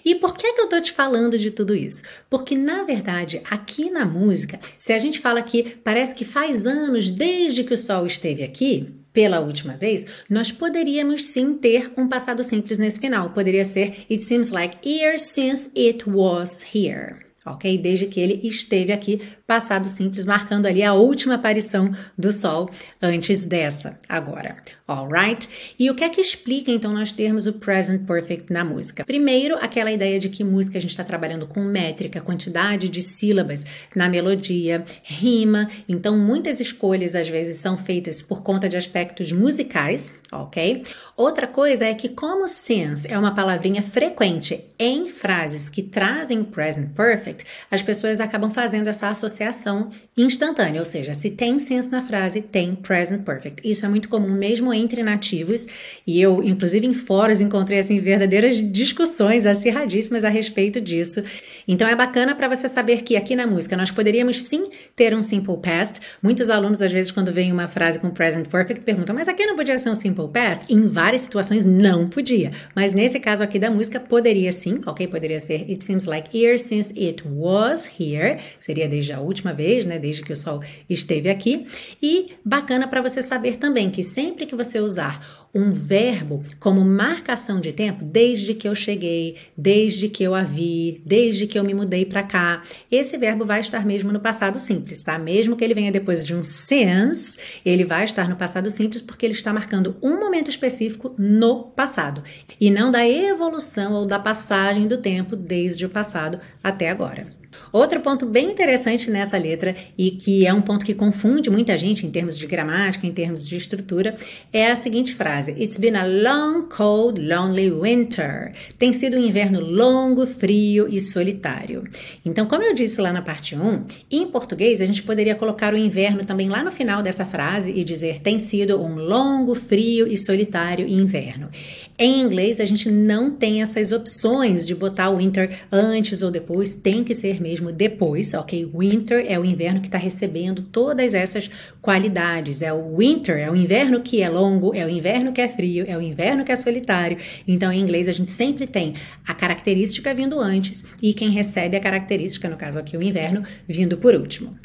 E 0.06 0.16
por 0.16 0.36
que, 0.38 0.54
que 0.54 0.62
eu 0.62 0.70
tô 0.70 0.80
te 0.80 0.92
falando 0.92 1.38
de 1.38 1.52
tudo 1.52 1.76
isso? 1.76 2.04
Porque, 2.30 2.56
na 2.56 2.84
verdade, 2.84 3.42
aqui 3.50 3.90
na 3.90 4.06
música, 4.06 4.60
se 4.80 4.94
a 4.94 5.00
gente 5.00 5.20
fala 5.20 5.42
que 5.42 5.76
parece 5.84 6.16
que 6.16 6.24
faz 6.24 6.66
anos 6.66 7.10
desde 7.10 7.64
que 7.64 7.74
o 7.74 7.78
sol 7.78 8.06
esteve 8.06 8.44
aqui, 8.44 8.94
pela 9.12 9.40
última 9.40 9.76
vez, 9.76 10.06
nós 10.30 10.52
poderíamos 10.52 11.26
sim 11.26 11.56
ter 11.56 11.92
um 11.98 12.08
passado 12.08 12.44
simples 12.44 12.78
nesse 12.78 13.00
final. 13.00 13.32
Poderia 13.32 13.66
ser 13.66 14.06
It 14.10 14.24
seems 14.24 14.52
like 14.52 14.88
years 14.88 15.24
since 15.24 15.72
it 15.76 16.08
was 16.08 16.64
here 16.74 17.27
ok? 17.54 17.78
Desde 17.78 18.06
que 18.06 18.20
ele 18.20 18.40
esteve 18.44 18.92
aqui, 18.92 19.22
passado 19.46 19.88
simples, 19.88 20.26
marcando 20.26 20.66
ali 20.66 20.84
a 20.84 20.94
última 20.94 21.36
aparição 21.36 21.92
do 22.18 22.32
Sol 22.32 22.70
antes 23.02 23.46
dessa, 23.46 24.00
agora, 24.08 24.58
alright? 24.88 25.48
E 25.80 25.90
o 25.90 25.96
que 25.96 26.04
é 26.04 26.10
que 26.10 26.20
explica 26.20 26.72
então 26.72 26.94
nós 26.94 27.12
termos 27.12 27.48
o 27.48 27.54
present 27.54 28.06
perfect 28.06 28.52
na 28.52 28.66
música? 28.66 29.06
Primeiro, 29.06 29.56
aquela 29.56 29.92
ideia 29.92 30.20
de 30.20 30.30
que 30.30 30.44
música 30.44 30.78
a 30.78 30.82
gente 30.82 30.92
está 30.92 31.04
trabalhando 31.04 31.48
com 31.48 31.62
métrica, 31.64 32.22
quantidade 32.22 32.90
de 32.90 33.02
sílabas 33.02 33.66
na 33.96 34.10
melodia, 34.10 34.84
rima, 35.04 35.68
então 35.88 36.18
muitas 36.18 36.60
escolhas 36.60 37.16
às 37.16 37.30
vezes 37.30 37.58
são 37.58 37.78
feitas 37.78 38.22
por 38.22 38.42
conta 38.42 38.68
de 38.68 38.76
aspectos 38.76 39.32
musicais, 39.32 40.16
ok? 40.32 40.84
Outra 41.16 41.48
coisa 41.48 41.86
é 41.86 41.96
que, 41.96 42.10
como 42.10 42.48
since 42.48 43.08
é 43.08 43.18
uma 43.18 43.34
palavrinha 43.34 43.82
frequente 43.82 44.66
em 44.78 45.10
frases 45.10 45.70
que 45.70 45.82
trazem 45.82 46.44
present 46.44 46.90
perfect, 46.94 47.37
as 47.70 47.82
pessoas 47.82 48.20
acabam 48.20 48.50
fazendo 48.52 48.88
essa 48.88 49.10
associação 49.10 49.90
instantânea, 50.16 50.80
ou 50.80 50.86
seja, 50.86 51.14
se 51.14 51.32
tem 51.32 51.60
since 51.60 51.92
na 51.92 52.02
frase, 52.02 52.42
tem 52.42 52.76
present 52.76 53.24
perfect. 53.24 53.68
Isso 53.68 53.86
é 53.86 53.90
muito 53.90 54.10
comum 54.10 54.30
mesmo 54.30 54.74
entre 54.74 55.04
nativos, 55.04 55.68
e 56.06 56.22
eu, 56.22 56.44
inclusive 56.44 56.86
em 56.86 56.94
fóruns, 56.94 57.42
encontrei 57.42 57.80
assim 57.80 58.00
verdadeiras 58.00 58.56
discussões 58.72 59.46
acirradíssimas 59.46 60.24
a 60.24 60.30
respeito 60.30 60.80
disso. 60.80 61.24
Então 61.68 61.88
é 61.88 61.96
bacana 61.96 62.36
para 62.36 62.48
você 62.48 62.68
saber 62.68 63.02
que 63.04 63.16
aqui 63.16 63.36
na 63.36 63.46
música 63.46 63.76
nós 63.76 63.92
poderíamos 63.92 64.42
sim 64.44 64.70
ter 64.96 65.16
um 65.16 65.22
simple 65.22 65.58
past. 65.58 66.00
Muitos 66.22 66.50
alunos, 66.50 66.82
às 66.82 66.92
vezes, 66.92 67.12
quando 67.12 67.34
vem 67.34 67.52
uma 67.52 67.68
frase 67.68 68.00
com 68.00 68.10
present 68.10 68.48
perfect, 68.48 68.84
perguntam, 68.84 69.16
mas 69.16 69.28
aqui 69.28 69.46
não 69.46 69.56
podia 69.56 69.78
ser 69.78 69.90
um 69.90 69.96
simple 69.96 70.28
past? 70.30 70.72
Em 70.74 70.88
várias 70.88 71.22
situações 71.22 71.66
não 71.66 72.08
podia. 72.08 72.52
Mas 72.76 72.94
nesse 72.94 73.20
caso 73.20 73.44
aqui 73.44 73.60
da 73.60 73.70
música, 73.70 74.00
poderia 74.00 74.52
sim, 74.52 74.82
ok? 74.86 75.08
Poderia 75.08 75.40
ser 75.40 75.66
It 75.70 75.84
seems 75.84 76.06
like 76.06 76.38
years 76.38 76.62
since 76.62 76.94
it 76.98 77.27
was 77.30 77.90
here, 78.00 78.40
seria 78.60 78.88
desde 78.88 79.14
a 79.14 79.20
última 79.20 79.54
vez, 79.54 79.86
né? 79.86 80.00
Desde 80.00 80.24
que 80.24 80.34
o 80.34 80.38
sol 80.38 80.62
esteve 80.90 81.30
aqui. 81.30 81.66
E 82.02 82.34
bacana 82.44 82.88
para 82.88 83.02
você 83.02 83.22
saber 83.22 83.58
também 83.58 83.90
que 83.90 84.04
sempre 84.04 84.46
que 84.46 84.56
você 84.56 84.80
usar 84.80 85.47
um 85.54 85.72
verbo 85.72 86.44
como 86.60 86.84
marcação 86.84 87.60
de 87.60 87.72
tempo 87.72 88.04
desde 88.04 88.54
que 88.54 88.68
eu 88.68 88.76
cheguei, 88.76 89.36
desde 89.58 90.10
que 90.10 90.24
eu 90.24 90.36
a 90.36 90.44
vi, 90.44 91.02
desde 91.06 91.48
que 91.48 91.58
eu 91.58 91.64
me 91.64 91.74
mudei 91.74 92.06
para 92.06 92.24
cá. 92.24 92.62
Esse 92.92 93.18
verbo 93.18 93.46
vai 93.46 93.60
estar 93.60 93.86
mesmo 93.86 94.12
no 94.12 94.20
passado 94.20 94.60
simples, 94.60 95.04
tá? 95.04 95.18
Mesmo 95.18 95.56
que 95.56 95.64
ele 95.64 95.74
venha 95.74 95.92
depois 95.92 96.26
de 96.26 96.36
um 96.36 96.44
since, 96.44 97.40
ele 97.66 97.86
vai 97.86 98.04
estar 98.04 98.30
no 98.30 98.36
passado 98.36 98.70
simples 98.70 99.02
porque 99.02 99.26
ele 99.26 99.34
está 99.34 99.52
marcando 99.52 99.96
um 100.02 100.20
momento 100.20 100.50
específico 100.50 101.16
no 101.18 101.64
passado 101.64 102.24
e 102.60 102.70
não 102.70 102.92
da 102.92 103.08
evolução 103.08 103.94
ou 103.94 104.06
da 104.06 104.20
passagem 104.20 104.88
do 104.88 104.98
tempo 104.98 105.36
desde 105.36 105.86
o 105.86 105.90
passado 105.90 106.40
até 106.64 106.90
agora. 106.90 107.28
Outro 107.72 108.00
ponto 108.00 108.26
bem 108.26 108.52
interessante 108.52 109.10
nessa 109.10 109.38
letra 109.38 109.76
e 109.98 110.12
que 110.12 110.46
é 110.46 110.54
um 110.54 110.62
ponto 110.62 110.86
que 110.86 110.94
confunde 110.94 111.50
muita 111.50 111.78
gente 111.78 112.06
em 112.06 112.12
termos 112.12 112.38
de 112.38 112.48
gramática, 112.48 113.06
em 113.06 113.12
termos 113.12 113.48
de 113.48 113.56
estrutura, 113.56 114.16
é 114.52 114.72
a 114.72 114.76
seguinte 114.76 115.14
frase: 115.14 115.52
It's 115.52 115.78
been 115.78 115.96
a 115.96 116.06
long, 116.06 116.64
cold, 116.64 117.22
lonely 117.22 117.72
winter. 117.72 118.54
Tem 118.78 118.94
sido 118.94 119.18
um 119.18 119.24
inverno 119.24 119.60
longo, 119.60 120.26
frio 120.26 120.88
e 120.90 121.00
solitário. 121.00 121.84
Então, 122.26 122.46
como 122.46 122.64
eu 122.64 122.74
disse 122.74 123.02
lá 123.02 123.12
na 123.12 123.22
parte 123.22 123.56
1, 123.56 123.84
em 124.10 124.28
português 124.28 124.82
a 124.82 124.86
gente 124.86 125.04
poderia 125.04 125.36
colocar 125.36 125.74
o 125.74 125.78
inverno 125.78 126.24
também 126.24 126.50
lá 126.50 126.64
no 126.64 126.72
final 126.72 127.02
dessa 127.02 127.26
frase 127.26 127.72
e 127.72 127.84
dizer 127.84 128.20
tem 128.20 128.40
sido 128.40 128.82
um 128.82 128.96
longo, 128.96 129.56
frio 129.56 130.08
e 130.08 130.18
solitário 130.18 130.88
inverno. 130.88 131.50
Em 131.98 132.22
inglês 132.22 132.60
a 132.60 132.66
gente 132.66 132.92
não 132.92 133.32
tem 133.32 133.62
essas 133.62 133.92
opções 133.92 134.66
de 134.66 134.76
botar 134.76 135.10
o 135.10 135.18
winter 135.18 135.50
antes 135.72 136.22
ou 136.22 136.30
depois, 136.30 136.76
tem 136.76 137.04
que 137.04 137.16
ser 137.16 137.42
mesmo 137.48 137.72
depois, 137.72 138.34
ok? 138.34 138.70
Winter 138.76 139.26
é 139.28 139.40
o 139.40 139.46
inverno 139.46 139.80
que 139.80 139.88
está 139.88 139.98
recebendo 139.98 140.62
todas 140.62 141.14
essas 141.14 141.50
qualidades. 141.82 142.62
É 142.62 142.74
o 142.74 142.98
winter, 142.98 143.38
é 143.38 143.50
o 143.50 143.56
inverno 143.56 144.02
que 144.02 144.22
é 144.22 144.30
longo, 144.30 144.76
é 144.76 144.86
o 144.86 144.90
inverno 144.90 145.32
que 145.32 145.40
é 145.40 145.48
frio, 145.48 145.86
é 145.88 145.98
o 145.98 146.02
inverno 146.02 146.44
que 146.44 146.52
é 146.52 146.56
solitário. 146.58 147.18
Então, 147.48 147.72
em 147.72 147.80
inglês, 147.80 148.10
a 148.10 148.12
gente 148.12 148.30
sempre 148.30 148.68
tem 148.68 148.94
a 149.26 149.34
característica 149.34 150.14
vindo 150.14 150.40
antes 150.40 150.84
e 151.02 151.14
quem 151.14 151.30
recebe 151.30 151.78
a 151.78 151.80
característica, 151.80 152.50
no 152.50 152.58
caso 152.58 152.80
aqui, 152.80 152.98
o 152.98 153.02
inverno, 153.02 153.44
vindo 153.66 153.98
por 153.98 154.14
último. 154.14 154.58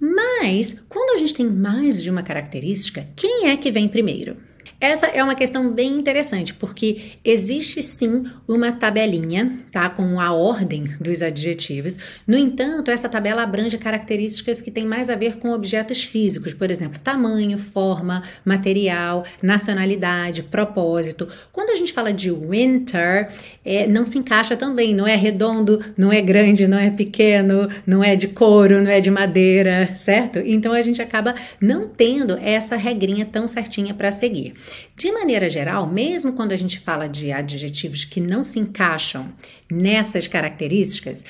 Mas, 0.00 0.74
quando 0.88 1.14
a 1.14 1.18
gente 1.18 1.34
tem 1.34 1.46
mais 1.46 2.02
de 2.02 2.10
uma 2.10 2.22
característica, 2.22 3.06
quem 3.14 3.48
é 3.48 3.56
que 3.56 3.70
vem 3.70 3.86
primeiro? 3.86 4.36
Essa 4.80 5.08
é 5.08 5.22
uma 5.22 5.34
questão 5.34 5.70
bem 5.70 5.98
interessante, 5.98 6.54
porque 6.54 7.12
existe 7.22 7.82
sim 7.82 8.24
uma 8.48 8.72
tabelinha, 8.72 9.52
tá, 9.70 9.90
com 9.90 10.18
a 10.18 10.32
ordem 10.32 10.84
dos 10.98 11.20
adjetivos. 11.20 11.98
No 12.26 12.34
entanto, 12.34 12.90
essa 12.90 13.06
tabela 13.06 13.42
abrange 13.42 13.76
características 13.76 14.62
que 14.62 14.70
têm 14.70 14.86
mais 14.86 15.10
a 15.10 15.14
ver 15.14 15.36
com 15.36 15.50
objetos 15.50 16.02
físicos, 16.02 16.54
por 16.54 16.70
exemplo, 16.70 16.98
tamanho, 16.98 17.58
forma, 17.58 18.22
material, 18.42 19.22
nacionalidade, 19.42 20.44
propósito. 20.44 21.28
Quando 21.52 21.68
a 21.68 21.74
gente 21.74 21.92
fala 21.92 22.10
de 22.10 22.30
winter, 22.30 23.28
é, 23.62 23.86
não 23.86 24.06
se 24.06 24.16
encaixa 24.16 24.56
também, 24.56 24.94
não 24.94 25.06
é 25.06 25.14
redondo, 25.14 25.78
não 25.94 26.10
é 26.10 26.22
grande, 26.22 26.66
não 26.66 26.78
é 26.78 26.90
pequeno, 26.90 27.68
não 27.86 28.02
é 28.02 28.16
de 28.16 28.28
couro, 28.28 28.80
não 28.80 28.90
é 28.90 28.98
de 28.98 29.10
madeira, 29.10 29.94
certo? 29.94 30.38
Então 30.38 30.72
a 30.72 30.80
gente 30.80 31.02
acaba 31.02 31.34
não 31.60 31.86
tendo 31.86 32.38
essa 32.38 32.76
regrinha 32.76 33.26
tão 33.26 33.46
certinha 33.46 33.92
para 33.92 34.10
seguir. 34.10 34.54
De 34.96 35.10
maneira 35.12 35.48
geral, 35.48 35.86
mesmo 35.86 36.32
quando 36.32 36.52
a 36.52 36.56
gente 36.56 36.78
fala 36.78 37.08
de 37.08 37.32
adjetivos 37.32 38.04
que 38.04 38.20
não 38.20 38.44
se 38.44 38.58
encaixam 38.58 39.32
nessas 39.70 40.26
características, 40.26 41.24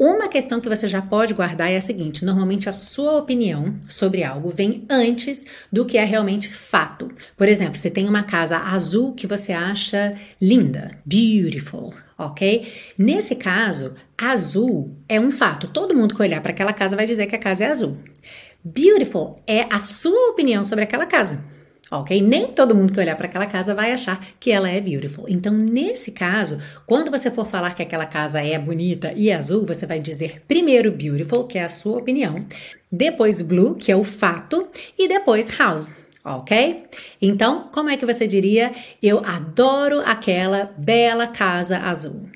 uma 0.00 0.28
questão 0.28 0.62
que 0.62 0.68
você 0.68 0.88
já 0.88 1.02
pode 1.02 1.34
guardar 1.34 1.70
é 1.70 1.76
a 1.76 1.80
seguinte: 1.80 2.24
normalmente 2.24 2.70
a 2.70 2.72
sua 2.72 3.18
opinião 3.18 3.74
sobre 3.86 4.24
algo 4.24 4.48
vem 4.48 4.86
antes 4.88 5.44
do 5.70 5.84
que 5.84 5.98
é 5.98 6.04
realmente 6.04 6.48
fato. 6.48 7.12
Por 7.36 7.46
exemplo, 7.46 7.76
você 7.76 7.90
tem 7.90 8.08
uma 8.08 8.22
casa 8.22 8.56
azul 8.56 9.12
que 9.12 9.26
você 9.26 9.52
acha 9.52 10.16
linda, 10.40 10.98
beautiful, 11.04 11.92
ok? 12.16 12.66
Nesse 12.96 13.34
caso, 13.34 13.94
azul 14.16 14.96
é 15.06 15.20
um 15.20 15.30
fato. 15.30 15.68
Todo 15.68 15.94
mundo 15.94 16.14
que 16.14 16.22
olhar 16.22 16.40
para 16.40 16.52
aquela 16.52 16.72
casa 16.72 16.96
vai 16.96 17.04
dizer 17.04 17.26
que 17.26 17.36
a 17.36 17.38
casa 17.38 17.64
é 17.64 17.66
azul. 17.66 17.98
Beautiful 18.64 19.42
é 19.46 19.66
a 19.68 19.78
sua 19.78 20.30
opinião 20.30 20.64
sobre 20.64 20.84
aquela 20.84 21.04
casa 21.04 21.44
ok? 21.90 22.20
Nem 22.22 22.48
todo 22.48 22.74
mundo 22.74 22.92
que 22.92 23.00
olhar 23.00 23.16
para 23.16 23.26
aquela 23.26 23.46
casa 23.46 23.74
vai 23.74 23.92
achar 23.92 24.24
que 24.38 24.52
ela 24.52 24.68
é 24.68 24.80
beautiful. 24.80 25.24
Então, 25.28 25.52
nesse 25.52 26.12
caso, 26.12 26.58
quando 26.86 27.10
você 27.10 27.30
for 27.30 27.46
falar 27.46 27.74
que 27.74 27.82
aquela 27.82 28.06
casa 28.06 28.40
é 28.40 28.58
bonita 28.58 29.12
e 29.14 29.32
azul, 29.32 29.66
você 29.66 29.86
vai 29.86 29.98
dizer 29.98 30.42
primeiro 30.46 30.92
beautiful, 30.92 31.44
que 31.44 31.58
é 31.58 31.64
a 31.64 31.68
sua 31.68 31.98
opinião, 31.98 32.44
depois 32.90 33.42
blue, 33.42 33.74
que 33.74 33.90
é 33.90 33.96
o 33.96 34.04
fato, 34.04 34.68
e 34.98 35.08
depois 35.08 35.48
house. 35.58 35.94
Ok? 36.22 36.84
Então, 37.20 37.70
como 37.72 37.88
é 37.88 37.96
que 37.96 38.04
você 38.04 38.26
diria? 38.26 38.72
Eu 39.02 39.22
adoro 39.24 40.00
aquela 40.00 40.70
bela 40.76 41.26
casa 41.26 41.78
azul. 41.78 42.28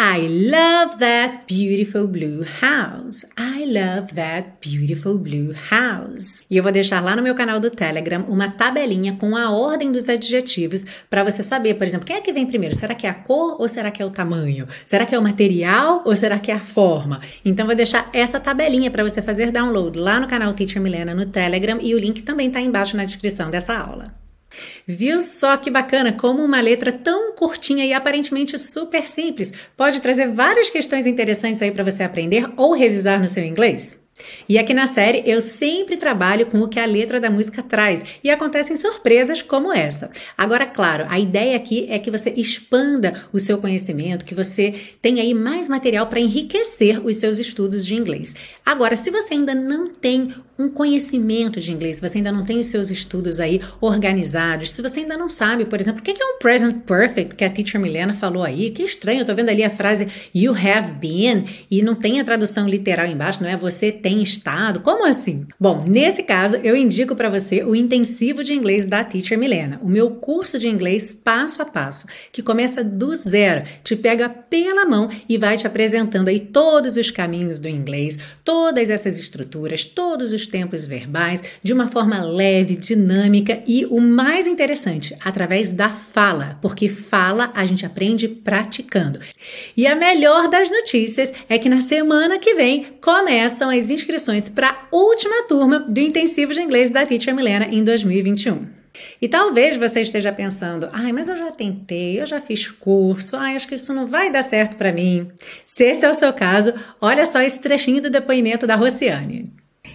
I 0.00 0.26
love 0.26 0.98
that 0.98 1.46
beautiful 1.46 2.06
blue 2.06 2.44
house. 2.60 3.24
I 3.36 3.64
love 3.64 4.14
that 4.14 4.58
beautiful 4.60 5.16
blue 5.16 5.54
house. 5.70 6.42
E 6.50 6.56
eu 6.56 6.62
vou 6.62 6.72
deixar 6.72 7.00
lá 7.00 7.14
no 7.14 7.22
meu 7.22 7.34
canal 7.34 7.60
do 7.60 7.70
Telegram 7.70 8.24
uma 8.28 8.50
tabelinha 8.50 9.16
com 9.16 9.36
a 9.36 9.50
ordem 9.50 9.92
dos 9.92 10.08
adjetivos 10.08 10.84
para 11.08 11.22
você 11.22 11.42
saber, 11.42 11.74
por 11.74 11.86
exemplo, 11.86 12.06
quem 12.06 12.16
é 12.16 12.20
que 12.20 12.32
vem 12.32 12.46
primeiro? 12.46 12.74
Será 12.74 12.94
que 12.94 13.06
é 13.06 13.10
a 13.10 13.14
cor 13.14 13.60
ou 13.60 13.68
será 13.68 13.90
que 13.90 14.02
é 14.02 14.04
o 14.04 14.10
tamanho? 14.10 14.66
Será 14.84 15.06
que 15.06 15.14
é 15.14 15.18
o 15.18 15.22
material 15.22 16.02
ou 16.04 16.16
será 16.16 16.38
que 16.38 16.50
é 16.50 16.54
a 16.54 16.60
forma? 16.60 17.20
Então 17.44 17.66
vou 17.66 17.76
deixar 17.76 18.10
essa 18.12 18.40
tabelinha 18.40 18.90
para 18.90 19.04
você 19.04 19.22
fazer 19.22 19.52
download 19.52 19.98
lá 19.98 20.18
no 20.18 20.26
canal 20.26 20.52
Teacher 20.52 20.82
Milena 20.82 21.14
no 21.14 21.26
Telegram 21.26 21.78
e 21.80 21.94
o 21.94 21.98
link 21.98 22.22
também 22.22 22.48
está 22.48 22.60
embaixo 22.60 22.96
na 22.96 23.04
descrição 23.04 23.50
dessa 23.50 23.76
aula. 23.78 24.21
Viu 24.86 25.22
só 25.22 25.56
que 25.56 25.70
bacana 25.70 26.12
como 26.12 26.44
uma 26.44 26.60
letra 26.60 26.92
tão 26.92 27.34
curtinha 27.34 27.84
e 27.84 27.92
aparentemente 27.92 28.58
super 28.58 29.08
simples 29.08 29.52
pode 29.76 30.00
trazer 30.00 30.28
várias 30.28 30.68
questões 30.68 31.06
interessantes 31.06 31.62
aí 31.62 31.70
para 31.70 31.84
você 31.84 32.02
aprender 32.02 32.48
ou 32.56 32.72
revisar 32.72 33.20
no 33.20 33.28
seu 33.28 33.44
inglês? 33.44 34.01
E 34.48 34.58
aqui 34.58 34.74
na 34.74 34.86
série 34.86 35.22
eu 35.26 35.40
sempre 35.40 35.96
trabalho 35.96 36.46
com 36.46 36.60
o 36.60 36.68
que 36.68 36.78
a 36.78 36.86
letra 36.86 37.20
da 37.20 37.30
música 37.30 37.62
traz 37.62 38.04
e 38.22 38.30
acontecem 38.30 38.76
surpresas 38.76 39.42
como 39.42 39.72
essa. 39.72 40.10
Agora, 40.36 40.66
claro, 40.66 41.06
a 41.08 41.18
ideia 41.18 41.56
aqui 41.56 41.86
é 41.88 41.98
que 41.98 42.10
você 42.10 42.32
expanda 42.36 43.14
o 43.32 43.38
seu 43.38 43.58
conhecimento, 43.58 44.24
que 44.24 44.34
você 44.34 44.74
tenha 45.00 45.22
aí 45.22 45.34
mais 45.34 45.68
material 45.68 46.06
para 46.06 46.20
enriquecer 46.20 47.04
os 47.04 47.16
seus 47.16 47.38
estudos 47.38 47.84
de 47.84 47.94
inglês. 47.94 48.34
Agora, 48.64 48.96
se 48.96 49.10
você 49.10 49.34
ainda 49.34 49.54
não 49.54 49.88
tem 49.88 50.34
um 50.58 50.68
conhecimento 50.68 51.60
de 51.60 51.72
inglês, 51.72 51.96
se 51.96 52.08
você 52.08 52.18
ainda 52.18 52.32
não 52.32 52.44
tem 52.44 52.58
os 52.58 52.66
seus 52.66 52.90
estudos 52.90 53.40
aí 53.40 53.60
organizados, 53.80 54.70
se 54.70 54.82
você 54.82 55.00
ainda 55.00 55.16
não 55.16 55.28
sabe, 55.28 55.64
por 55.64 55.80
exemplo, 55.80 56.00
o 56.00 56.04
que 56.04 56.10
é 56.10 56.24
um 56.24 56.38
present 56.38 56.82
perfect 56.82 57.34
que 57.34 57.44
a 57.44 57.50
teacher 57.50 57.80
Milena 57.80 58.14
falou 58.14 58.44
aí, 58.44 58.70
que 58.70 58.82
estranho, 58.82 59.20
eu 59.20 59.24
tô 59.24 59.34
vendo 59.34 59.48
ali 59.48 59.64
a 59.64 59.70
frase 59.70 60.06
you 60.34 60.54
have 60.54 60.94
been 60.94 61.44
e 61.70 61.82
não 61.82 61.94
tem 61.94 62.20
a 62.20 62.24
tradução 62.24 62.68
literal 62.68 63.06
embaixo, 63.06 63.42
não 63.42 63.50
é 63.50 63.56
você 63.56 63.90
tem 63.90 64.11
estado, 64.20 64.80
como 64.80 65.06
assim? 65.06 65.46
Bom, 65.58 65.84
nesse 65.86 66.22
caso 66.22 66.56
eu 66.56 66.74
indico 66.74 67.14
para 67.14 67.30
você 67.30 67.62
o 67.62 67.74
intensivo 67.74 68.42
de 68.42 68.52
inglês 68.52 68.84
da 68.84 69.04
teacher 69.04 69.38
Milena, 69.38 69.80
o 69.82 69.88
meu 69.88 70.10
curso 70.10 70.58
de 70.58 70.68
inglês 70.68 71.12
passo 71.12 71.62
a 71.62 71.64
passo, 71.64 72.06
que 72.32 72.42
começa 72.42 72.82
do 72.82 73.14
zero, 73.14 73.62
te 73.84 73.94
pega 73.94 74.28
pela 74.28 74.84
mão 74.84 75.08
e 75.28 75.38
vai 75.38 75.56
te 75.56 75.66
apresentando 75.66 76.28
aí 76.28 76.40
todos 76.40 76.96
os 76.96 77.10
caminhos 77.10 77.60
do 77.60 77.68
inglês, 77.68 78.18
todas 78.44 78.90
essas 78.90 79.16
estruturas, 79.16 79.84
todos 79.84 80.32
os 80.32 80.46
tempos 80.46 80.84
verbais 80.84 81.42
de 81.62 81.72
uma 81.72 81.88
forma 81.88 82.22
leve, 82.22 82.76
dinâmica 82.76 83.62
e 83.66 83.86
o 83.86 84.00
mais 84.00 84.46
interessante, 84.46 85.16
através 85.24 85.72
da 85.72 85.90
fala, 85.90 86.58
porque 86.60 86.88
fala 86.88 87.52
a 87.54 87.64
gente 87.64 87.86
aprende 87.86 88.28
praticando. 88.28 89.20
E 89.76 89.86
a 89.86 89.94
melhor 89.94 90.48
das 90.48 90.68
notícias 90.68 91.32
é 91.48 91.58
que 91.58 91.68
na 91.68 91.80
semana 91.80 92.38
que 92.38 92.54
vem 92.54 92.86
começam 93.00 93.70
as 93.70 93.90
inscrições 93.92 94.48
para 94.48 94.70
a 94.70 94.86
última 94.90 95.46
turma 95.46 95.78
do 95.78 96.00
intensivo 96.00 96.52
de 96.52 96.60
inglês 96.60 96.90
da 96.90 97.06
Teacher 97.06 97.34
Milena 97.34 97.66
em 97.66 97.84
2021. 97.84 98.82
E 99.20 99.28
talvez 99.28 99.76
você 99.76 100.00
esteja 100.00 100.32
pensando: 100.32 100.88
ai, 100.92 101.12
mas 101.12 101.28
eu 101.28 101.36
já 101.36 101.50
tentei, 101.50 102.20
eu 102.20 102.26
já 102.26 102.40
fiz 102.40 102.70
curso, 102.70 103.36
ai, 103.36 103.56
acho 103.56 103.68
que 103.68 103.74
isso 103.74 103.92
não 103.92 104.06
vai 104.06 104.30
dar 104.30 104.42
certo 104.42 104.76
para 104.76 104.92
mim. 104.92 105.28
Se 105.64 105.84
esse 105.84 106.04
é 106.04 106.10
o 106.10 106.14
seu 106.14 106.32
caso, 106.32 106.74
olha 107.00 107.24
só 107.24 107.40
esse 107.40 107.60
trechinho 107.60 108.02
do 108.02 108.10
depoimento 108.10 108.66
da 108.66 108.74
Rociane. 108.74 109.52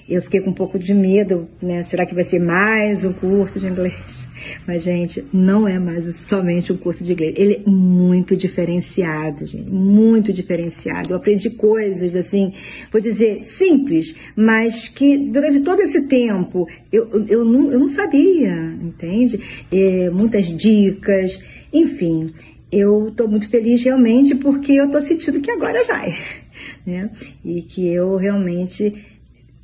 Eu 0.10 0.22
fiquei 0.22 0.42
com 0.42 0.52
um 0.52 0.56
pouco 0.56 0.80
de 0.80 0.94
medo, 0.94 1.50
né? 1.62 1.84
Será 1.84 2.06
que 2.06 2.16
vai 2.16 2.24
ser 2.24 2.40
mais 2.40 3.04
um 3.04 3.12
curso 3.12 3.60
de 3.60 3.68
inglês? 3.68 4.27
Mas, 4.66 4.84
gente, 4.84 5.24
não 5.34 5.68
é 5.68 5.80
mais 5.80 6.16
somente 6.16 6.72
um 6.72 6.78
curso 6.78 7.04
de 7.04 7.14
inglês. 7.14 7.34
Ele 7.38 7.64
é 7.66 7.70
muito 7.70 8.36
diferenciado, 8.36 9.46
gente. 9.46 9.70
Muito 9.70 10.34
diferenciado. 10.34 11.12
Eu 11.12 11.18
aprendi 11.18 11.50
coisas, 11.50 12.16
assim, 12.16 12.54
vou 12.92 13.02
dizer, 13.02 13.44
simples, 13.44 14.16
mas 14.36 14.88
que 14.88 15.18
durante 15.18 15.62
todo 15.62 15.82
esse 15.82 16.08
tempo 16.08 16.68
eu, 16.92 17.26
eu, 17.28 17.46
não, 17.46 17.72
eu 17.72 17.80
não 17.80 17.90
sabia, 17.90 18.54
entende? 18.82 19.42
É, 19.72 20.10
muitas 20.10 20.56
dicas, 20.56 21.42
enfim. 21.72 22.34
Eu 22.72 23.10
estou 23.10 23.28
muito 23.28 23.50
feliz 23.50 23.82
realmente 23.82 24.36
porque 24.36 24.74
eu 24.74 24.86
estou 24.86 25.02
sentindo 25.02 25.40
que 25.40 25.52
agora 25.52 25.86
vai, 25.86 26.18
né? 26.86 27.10
E 27.44 27.62
que 27.62 27.88
eu 27.88 28.18
realmente 28.18 28.92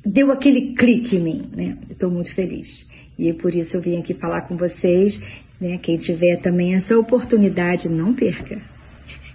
deu 0.04 0.30
aquele 0.30 0.74
clique 0.74 1.16
em 1.16 1.20
mim, 1.20 1.42
né? 1.54 1.78
Estou 1.90 2.10
muito 2.10 2.32
feliz. 2.32 2.86
E 3.18 3.32
por 3.32 3.54
isso 3.54 3.76
eu 3.76 3.80
vim 3.80 3.98
aqui 3.98 4.14
falar 4.14 4.42
com 4.42 4.56
vocês, 4.56 5.20
né? 5.60 5.78
Quem 5.78 5.96
tiver 5.96 6.36
também 6.36 6.74
essa 6.74 6.98
oportunidade, 6.98 7.88
não 7.88 8.12
perca. 8.12 8.60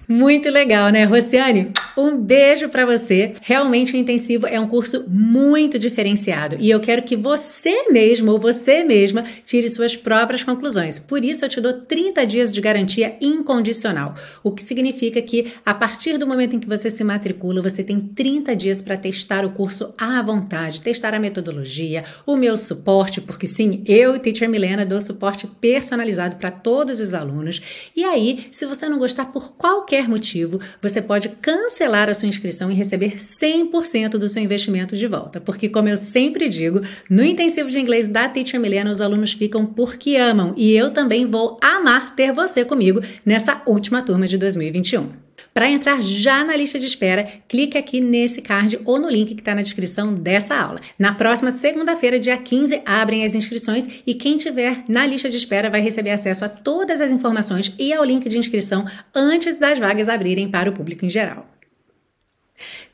Muito 0.07 0.49
legal, 0.49 0.89
né, 0.89 1.03
Rociane? 1.03 1.71
Um 2.01 2.15
beijo 2.15 2.69
para 2.69 2.85
você. 2.85 3.33
Realmente 3.41 3.93
o 3.93 3.97
intensivo 3.97 4.47
é 4.47 4.57
um 4.57 4.69
curso 4.69 5.03
muito 5.09 5.77
diferenciado 5.77 6.55
e 6.57 6.69
eu 6.69 6.79
quero 6.79 7.03
que 7.03 7.13
você 7.13 7.89
mesmo 7.91 8.31
ou 8.31 8.39
você 8.39 8.85
mesma 8.85 9.25
tire 9.43 9.69
suas 9.69 9.97
próprias 9.97 10.41
conclusões. 10.41 10.97
Por 10.97 11.25
isso 11.25 11.43
eu 11.43 11.49
te 11.49 11.59
dou 11.59 11.73
30 11.73 12.25
dias 12.25 12.53
de 12.53 12.61
garantia 12.61 13.17
incondicional, 13.19 14.15
o 14.41 14.53
que 14.53 14.63
significa 14.63 15.21
que 15.21 15.51
a 15.65 15.73
partir 15.73 16.17
do 16.17 16.25
momento 16.25 16.55
em 16.55 16.59
que 16.61 16.69
você 16.69 16.89
se 16.89 17.03
matricula, 17.03 17.61
você 17.61 17.83
tem 17.83 17.99
30 17.99 18.55
dias 18.55 18.81
para 18.81 18.95
testar 18.95 19.43
o 19.43 19.49
curso 19.49 19.93
à 19.97 20.21
vontade, 20.21 20.81
testar 20.81 21.13
a 21.13 21.19
metodologia, 21.19 22.05
o 22.25 22.37
meu 22.37 22.55
suporte, 22.55 23.19
porque 23.19 23.45
sim, 23.45 23.83
eu, 23.85 24.17
Teacher 24.19 24.49
Milena, 24.49 24.85
dou 24.85 25.01
suporte 25.01 25.45
personalizado 25.59 26.37
para 26.37 26.49
todos 26.49 27.01
os 27.01 27.13
alunos. 27.13 27.91
E 27.93 28.05
aí, 28.05 28.47
se 28.51 28.65
você 28.65 28.87
não 28.87 28.97
gostar 28.97 29.25
por 29.33 29.51
qualquer 29.57 30.07
motivo, 30.07 30.61
você 30.81 31.01
pode 31.01 31.27
cancelar 31.41 31.88
a 31.89 32.13
sua 32.13 32.29
inscrição 32.29 32.69
e 32.69 32.75
receber 32.75 33.17
100% 33.17 34.11
do 34.11 34.29
seu 34.29 34.43
investimento 34.43 34.95
de 34.95 35.07
volta. 35.07 35.41
Porque, 35.41 35.67
como 35.67 35.89
eu 35.89 35.97
sempre 35.97 36.47
digo, 36.47 36.81
no 37.09 37.23
intensivo 37.23 37.69
de 37.69 37.79
inglês 37.79 38.07
da 38.07 38.29
Teacher 38.29 38.59
Milena, 38.59 38.91
os 38.91 39.01
alunos 39.01 39.33
ficam 39.33 39.65
porque 39.65 40.15
amam. 40.15 40.53
E 40.55 40.75
eu 40.75 40.91
também 40.91 41.25
vou 41.25 41.57
amar 41.61 42.15
ter 42.15 42.31
você 42.31 42.63
comigo 42.63 43.01
nessa 43.25 43.61
última 43.65 44.01
turma 44.01 44.27
de 44.27 44.37
2021. 44.37 45.29
Para 45.53 45.69
entrar 45.69 46.01
já 46.01 46.43
na 46.43 46.55
lista 46.55 46.79
de 46.79 46.85
espera, 46.85 47.27
clique 47.47 47.77
aqui 47.77 47.99
nesse 47.99 48.41
card 48.41 48.79
ou 48.85 48.99
no 48.99 49.09
link 49.09 49.33
que 49.33 49.41
está 49.41 49.55
na 49.55 49.61
descrição 49.61 50.13
dessa 50.13 50.55
aula. 50.55 50.79
Na 50.97 51.13
próxima 51.13 51.51
segunda-feira, 51.51 52.19
dia 52.19 52.37
15, 52.37 52.81
abrem 52.85 53.25
as 53.25 53.35
inscrições 53.35 53.87
e 54.05 54.13
quem 54.13 54.37
tiver 54.37 54.83
na 54.87 55.05
lista 55.05 55.29
de 55.29 55.37
espera 55.37 55.69
vai 55.69 55.81
receber 55.81 56.11
acesso 56.11 56.45
a 56.45 56.49
todas 56.49 57.01
as 57.01 57.11
informações 57.11 57.73
e 57.77 57.91
ao 57.91 58.03
link 58.03 58.29
de 58.29 58.37
inscrição 58.37 58.85
antes 59.13 59.57
das 59.57 59.79
vagas 59.79 60.07
abrirem 60.07 60.49
para 60.49 60.69
o 60.69 60.73
público 60.73 61.05
em 61.05 61.09
geral. 61.09 61.58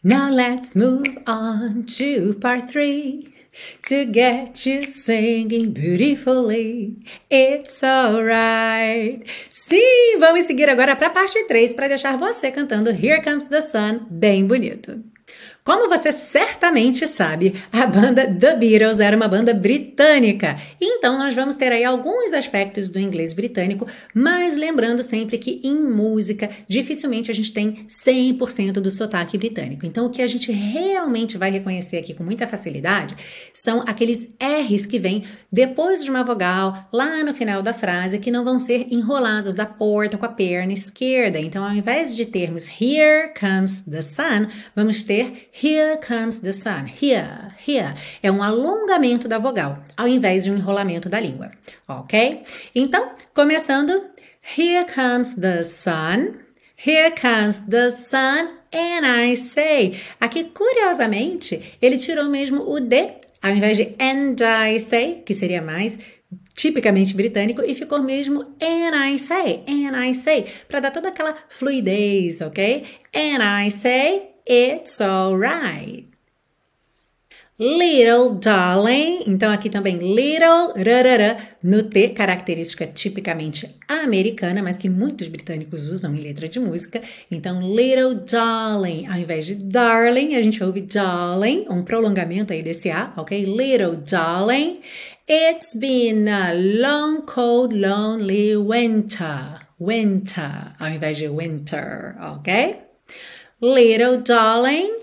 Now 0.03 0.29
let's 0.29 0.75
move 0.75 1.17
on 1.25 1.85
to 1.97 2.35
part 2.35 2.69
3 2.69 3.33
to 3.83 4.05
get 4.05 4.65
you 4.65 4.85
singing 4.85 5.71
beautifully. 5.71 6.97
It's 7.29 7.83
alright. 7.83 9.25
Sim, 9.49 10.19
vamos 10.19 10.45
seguir 10.45 10.69
agora 10.69 10.95
para 10.95 11.07
a 11.07 11.11
parte 11.11 11.43
3 11.47 11.73
para 11.73 11.87
deixar 11.87 12.17
você 12.17 12.51
cantando 12.51 12.91
Here 12.91 13.21
Comes 13.21 13.45
the 13.45 13.61
Sun 13.61 14.05
bem 14.09 14.45
bonito. 14.45 15.14
Como 15.65 15.89
você 15.89 16.11
certamente 16.11 17.07
sabe, 17.07 17.55
a 17.71 17.87
banda 17.87 18.31
The 18.31 18.55
Beatles 18.55 18.99
era 18.99 19.17
uma 19.17 19.27
banda 19.27 19.51
britânica. 19.51 20.59
Então 20.79 21.17
nós 21.17 21.33
vamos 21.33 21.55
ter 21.55 21.71
aí 21.71 21.83
alguns 21.83 22.33
aspectos 22.33 22.87
do 22.87 22.99
inglês 22.99 23.33
britânico, 23.33 23.87
mas 24.13 24.55
lembrando 24.55 25.01
sempre 25.01 25.39
que 25.39 25.59
em 25.63 25.73
música 25.73 26.51
dificilmente 26.67 27.31
a 27.31 27.33
gente 27.33 27.51
tem 27.51 27.83
100% 27.87 28.73
do 28.73 28.91
sotaque 28.91 29.39
britânico. 29.39 29.87
Então 29.87 30.05
o 30.05 30.11
que 30.11 30.21
a 30.21 30.27
gente 30.27 30.51
realmente 30.51 31.35
vai 31.35 31.49
reconhecer 31.49 31.97
aqui 31.97 32.13
com 32.13 32.23
muita 32.23 32.45
facilidade 32.45 33.15
são 33.51 33.83
aqueles 33.87 34.29
R's 34.39 34.85
que 34.85 34.99
vêm 34.99 35.23
depois 35.51 36.03
de 36.03 36.11
uma 36.11 36.23
vogal, 36.23 36.87
lá 36.93 37.23
no 37.23 37.33
final 37.33 37.63
da 37.63 37.73
frase, 37.73 38.19
que 38.19 38.29
não 38.29 38.43
vão 38.43 38.59
ser 38.59 38.85
enrolados 38.91 39.55
da 39.55 39.65
porta 39.65 40.15
com 40.15 40.27
a 40.27 40.29
perna 40.29 40.73
esquerda. 40.73 41.39
Então 41.39 41.65
ao 41.65 41.73
invés 41.73 42.15
de 42.15 42.27
termos 42.27 42.67
Here 42.79 43.33
comes 43.33 43.81
the 43.81 44.03
sun, 44.03 44.45
vamos 44.75 45.01
ter 45.01 45.49
Here 45.63 45.97
comes 45.97 46.41
the 46.41 46.51
sun. 46.51 46.85
Here, 46.85 47.53
here 47.65 47.95
é 48.21 48.29
um 48.29 48.43
alongamento 48.43 49.27
da 49.27 49.39
vogal, 49.39 49.83
ao 49.95 50.07
invés 50.07 50.43
de 50.43 50.51
um 50.51 50.57
enrolamento 50.57 51.07
da 51.07 51.19
língua, 51.19 51.51
ok? 51.87 52.43
Então, 52.75 53.13
começando, 53.33 54.03
Here 54.57 54.85
comes 54.85 55.33
the 55.35 55.63
sun. 55.63 56.39
Here 56.77 57.11
comes 57.11 57.61
the 57.61 57.89
sun 57.89 58.49
and 58.73 59.05
I 59.05 59.35
say. 59.37 59.97
Aqui, 60.19 60.43
curiosamente, 60.43 61.77
ele 61.81 61.95
tirou 61.97 62.25
mesmo 62.29 62.69
o 62.69 62.79
D 62.81 63.13
ao 63.41 63.51
invés 63.51 63.77
de 63.77 63.95
and 63.99 64.35
I 64.41 64.79
say, 64.79 65.21
que 65.25 65.33
seria 65.33 65.61
mais 65.61 65.99
tipicamente 66.55 67.13
britânico, 67.13 67.61
e 67.61 67.75
ficou 67.75 68.01
mesmo 68.01 68.41
and 68.59 69.13
I 69.13 69.17
say, 69.19 69.63
and 69.67 69.95
I 69.95 70.13
say, 70.13 70.45
para 70.67 70.79
dar 70.79 70.91
toda 70.91 71.09
aquela 71.09 71.35
fluidez, 71.47 72.41
ok? 72.41 72.83
And 73.13 73.63
I 73.63 73.69
say, 73.69 74.34
It's 74.47 75.01
alright. 75.01 76.07
Little 77.57 78.31
darling, 78.31 79.23
então 79.25 79.49
aqui 79.49 79.69
também 79.69 79.97
little, 79.97 80.73
rarara, 80.75 81.37
no 81.63 81.83
T, 81.83 82.09
característica 82.09 82.85
tipicamente 82.85 83.73
americana, 83.87 84.61
mas 84.61 84.77
que 84.77 84.89
muitos 84.89 85.29
britânicos 85.29 85.87
usam 85.87 86.13
em 86.13 86.19
letra 86.19 86.49
de 86.49 86.59
música. 86.59 87.01
Então, 87.31 87.61
little 87.61 88.13
darling, 88.29 89.07
ao 89.07 89.17
invés 89.17 89.45
de 89.45 89.55
darling, 89.55 90.35
a 90.35 90.41
gente 90.41 90.61
ouve 90.61 90.81
darling, 90.81 91.65
um 91.69 91.81
prolongamento 91.81 92.51
aí 92.51 92.61
desse 92.61 92.91
A, 92.91 93.13
ok? 93.15 93.45
Little 93.45 93.95
darling, 93.95 94.81
it's 95.27 95.73
been 95.79 96.27
a 96.27 96.51
long, 96.53 97.21
cold, 97.21 97.73
lonely 97.73 98.57
winter. 98.57 99.65
Winter, 99.79 100.75
ao 100.77 100.89
invés 100.89 101.17
de 101.17 101.29
winter, 101.29 102.15
ok? 102.19 102.84
Little 103.61 104.17
darling, 104.17 104.93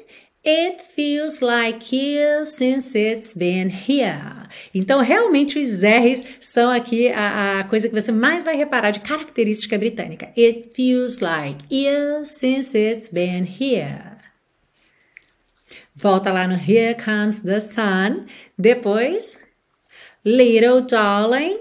it 0.44 0.80
feels 0.80 1.40
like 1.40 1.90
years 1.90 2.54
since 2.54 2.94
it's 2.94 3.34
been 3.34 3.70
here. 3.70 4.48
Então, 4.74 5.00
realmente, 5.00 5.58
os 5.58 5.82
R's 5.82 6.22
são 6.40 6.70
aqui 6.70 7.08
a, 7.08 7.60
a, 7.60 7.64
coisa 7.64 7.88
que 7.88 7.94
você 7.94 8.12
mais 8.12 8.44
vai 8.44 8.54
reparar 8.54 8.90
de 8.90 9.00
característica 9.00 9.78
britânica. 9.78 10.32
It 10.36 10.68
feels 10.74 11.20
like 11.20 11.64
years 11.70 12.30
since 12.32 12.76
it's 12.76 13.08
been 13.08 13.44
here. 13.44 14.18
Volta 15.94 16.32
lá 16.32 16.46
no 16.46 16.54
Here 16.54 16.94
Comes 16.94 17.40
the 17.40 17.60
Sun. 17.60 18.26
Depois, 18.58 19.38
Little 20.24 20.82
Darling. 20.82 21.60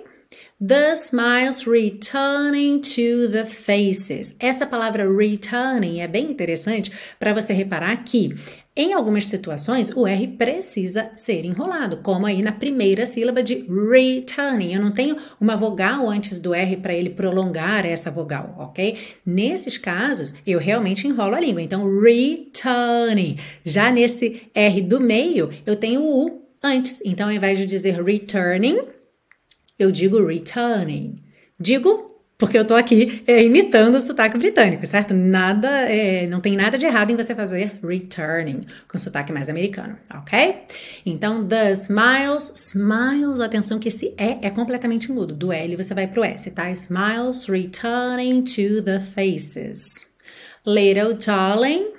The 0.63 0.91
smiles 0.95 1.65
returning 1.65 2.81
to 2.81 3.29
the 3.31 3.45
faces. 3.45 4.35
Essa 4.39 4.63
palavra 4.63 5.11
returning 5.11 6.01
é 6.01 6.07
bem 6.07 6.29
interessante 6.29 6.91
para 7.17 7.33
você 7.33 7.51
reparar 7.51 7.97
que 8.03 8.35
em 8.75 8.93
algumas 8.93 9.25
situações 9.25 9.89
o 9.95 10.05
R 10.05 10.27
precisa 10.27 11.09
ser 11.15 11.45
enrolado, 11.45 11.97
como 12.03 12.27
aí 12.27 12.43
na 12.43 12.51
primeira 12.51 13.07
sílaba 13.07 13.41
de 13.41 13.65
returning. 13.67 14.75
Eu 14.75 14.81
não 14.81 14.91
tenho 14.91 15.17
uma 15.39 15.57
vogal 15.57 16.07
antes 16.07 16.37
do 16.37 16.53
R 16.53 16.77
para 16.77 16.93
ele 16.93 17.09
prolongar 17.09 17.83
essa 17.83 18.11
vogal, 18.11 18.55
ok? 18.59 18.99
Nesses 19.25 19.79
casos, 19.79 20.31
eu 20.45 20.59
realmente 20.59 21.07
enrolo 21.07 21.33
a 21.33 21.39
língua. 21.39 21.63
Então, 21.63 21.89
returning. 21.99 23.35
Já 23.65 23.91
nesse 23.91 24.43
R 24.53 24.79
do 24.83 25.01
meio, 25.01 25.49
eu 25.65 25.75
tenho 25.75 26.01
o 26.01 26.27
U 26.27 26.41
antes. 26.61 27.01
Então, 27.03 27.29
ao 27.29 27.33
invés 27.33 27.57
de 27.57 27.65
dizer 27.65 27.99
returning, 28.03 28.77
eu 29.81 29.91
digo 29.91 30.25
returning. 30.25 31.21
Digo 31.59 32.11
porque 32.41 32.57
eu 32.57 32.65
tô 32.65 32.73
aqui 32.73 33.23
é, 33.27 33.43
imitando 33.43 33.93
o 33.93 34.01
sotaque 34.01 34.35
britânico, 34.35 34.83
certo? 34.87 35.13
Nada, 35.13 35.69
é, 35.87 36.25
não 36.25 36.41
tem 36.41 36.55
nada 36.55 36.75
de 36.75 36.87
errado 36.87 37.11
em 37.11 37.15
você 37.15 37.35
fazer 37.35 37.79
returning 37.87 38.65
com 38.87 38.97
sotaque 38.97 39.31
mais 39.31 39.47
americano, 39.47 39.95
ok? 40.11 40.63
Então, 41.05 41.47
the 41.47 41.71
smiles, 41.73 42.51
smiles, 42.55 43.39
atenção 43.39 43.77
que 43.77 43.89
esse 43.89 44.07
E 44.17 44.39
é 44.41 44.49
completamente 44.49 45.11
mudo. 45.11 45.35
Do 45.35 45.53
L 45.53 45.75
você 45.75 45.93
vai 45.93 46.07
pro 46.07 46.23
S, 46.23 46.49
tá? 46.49 46.71
Smiles 46.71 47.45
returning 47.45 48.41
to 48.41 48.81
the 48.81 48.99
faces. 48.99 50.07
Little 50.65 51.13
darling, 51.13 51.91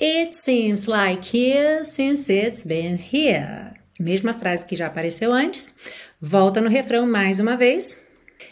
it 0.00 0.34
seems 0.34 0.88
like 0.88 1.36
years 1.36 1.86
since 1.86 2.28
it's 2.32 2.64
been 2.64 2.98
here. 2.98 3.74
Mesma 4.00 4.34
frase 4.34 4.66
que 4.66 4.74
já 4.74 4.88
apareceu 4.88 5.32
antes. 5.32 5.72
Volta 6.26 6.58
no 6.58 6.70
refrão 6.70 7.06
mais 7.06 7.38
uma 7.38 7.54
vez. 7.54 8.00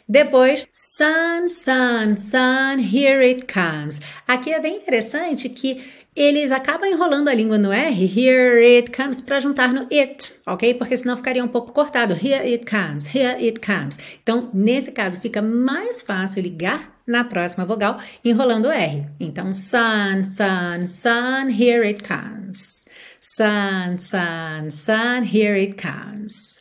Depois, 0.06 0.68
sun, 0.74 1.48
sun, 1.48 2.14
sun, 2.16 2.78
here 2.78 3.24
it 3.24 3.46
comes. 3.50 3.98
Aqui 4.28 4.52
é 4.52 4.60
bem 4.60 4.76
interessante 4.76 5.48
que 5.48 5.82
eles 6.14 6.52
acabam 6.52 6.86
enrolando 6.86 7.28
a 7.28 7.34
língua 7.34 7.56
no 7.56 7.72
R, 7.72 8.04
here 8.04 8.62
it 8.76 8.90
comes, 8.90 9.22
para 9.22 9.40
juntar 9.40 9.72
no 9.72 9.88
it, 9.90 10.34
ok? 10.46 10.74
Porque 10.74 10.98
senão 10.98 11.16
ficaria 11.16 11.42
um 11.42 11.48
pouco 11.48 11.72
cortado. 11.72 12.12
Here 12.12 12.46
it 12.46 12.66
comes, 12.66 13.06
here 13.06 13.42
it 13.42 13.58
comes. 13.58 13.98
Então, 14.22 14.50
nesse 14.52 14.92
caso, 14.92 15.18
fica 15.18 15.40
mais 15.40 16.02
fácil 16.02 16.42
ligar 16.42 17.00
na 17.06 17.24
próxima 17.24 17.64
vogal 17.64 17.98
enrolando 18.22 18.66
o 18.66 18.70
R. 18.70 19.06
Então, 19.18 19.54
sun, 19.54 20.24
sun, 20.24 20.84
sun, 20.84 21.48
here 21.48 21.86
it 21.86 22.02
comes. 22.06 22.84
Sun, 23.18 23.96
sun, 23.96 24.70
sun, 24.70 25.22
here 25.24 25.58
it 25.58 25.80
comes. 25.80 26.60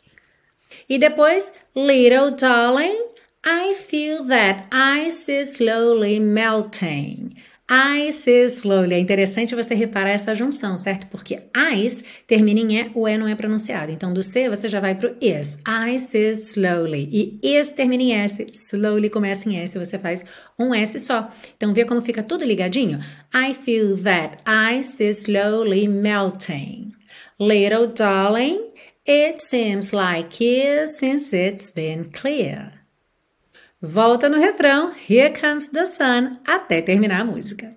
E 0.92 0.98
depois, 0.98 1.50
little 1.74 2.32
darling, 2.32 2.98
I 3.42 3.72
feel 3.72 4.26
that 4.26 4.66
ice 4.70 5.26
is 5.26 5.54
slowly 5.54 6.20
melting. 6.20 7.34
Ice 7.66 8.30
is 8.30 8.58
slowly. 8.58 8.96
É 8.96 8.98
interessante 8.98 9.54
você 9.54 9.74
reparar 9.74 10.10
essa 10.10 10.34
junção, 10.34 10.76
certo? 10.76 11.06
Porque 11.06 11.44
ice 11.74 12.04
termina 12.26 12.60
em 12.60 12.78
E, 12.78 12.90
o 12.94 13.08
E 13.08 13.16
não 13.16 13.26
é 13.26 13.34
pronunciado. 13.34 13.90
Então, 13.90 14.12
do 14.12 14.22
C 14.22 14.50
você 14.50 14.68
já 14.68 14.80
vai 14.80 14.94
para 14.94 15.12
o 15.12 15.16
is. 15.18 15.62
Ice 15.94 16.14
is 16.14 16.50
slowly. 16.50 17.08
E 17.10 17.40
is 17.42 17.72
termina 17.72 18.02
em 18.02 18.12
S. 18.12 18.46
Slowly 18.52 19.08
começa 19.08 19.48
em 19.48 19.60
S. 19.60 19.78
Você 19.78 19.98
faz 19.98 20.22
um 20.58 20.74
S 20.74 21.00
só. 21.00 21.30
Então, 21.56 21.72
vê 21.72 21.86
como 21.86 22.02
fica 22.02 22.22
tudo 22.22 22.44
ligadinho? 22.44 23.00
I 23.34 23.54
feel 23.54 23.96
that 24.02 24.42
ice 24.78 25.02
is 25.02 25.22
slowly 25.22 25.88
melting. 25.88 26.92
Little 27.40 27.86
darling, 27.86 28.71
It 29.04 29.40
seems 29.40 29.92
like 29.92 30.40
years 30.40 30.96
since 30.96 31.32
it's 31.32 31.72
been 31.72 32.12
clear. 32.12 32.72
Volta 33.80 34.28
no 34.28 34.38
refrão 34.38 34.92
Here 35.08 35.30
Comes 35.30 35.66
the 35.70 35.86
Sun 35.86 36.38
até 36.46 36.80
terminar 36.80 37.22
a 37.22 37.24
música. 37.24 37.74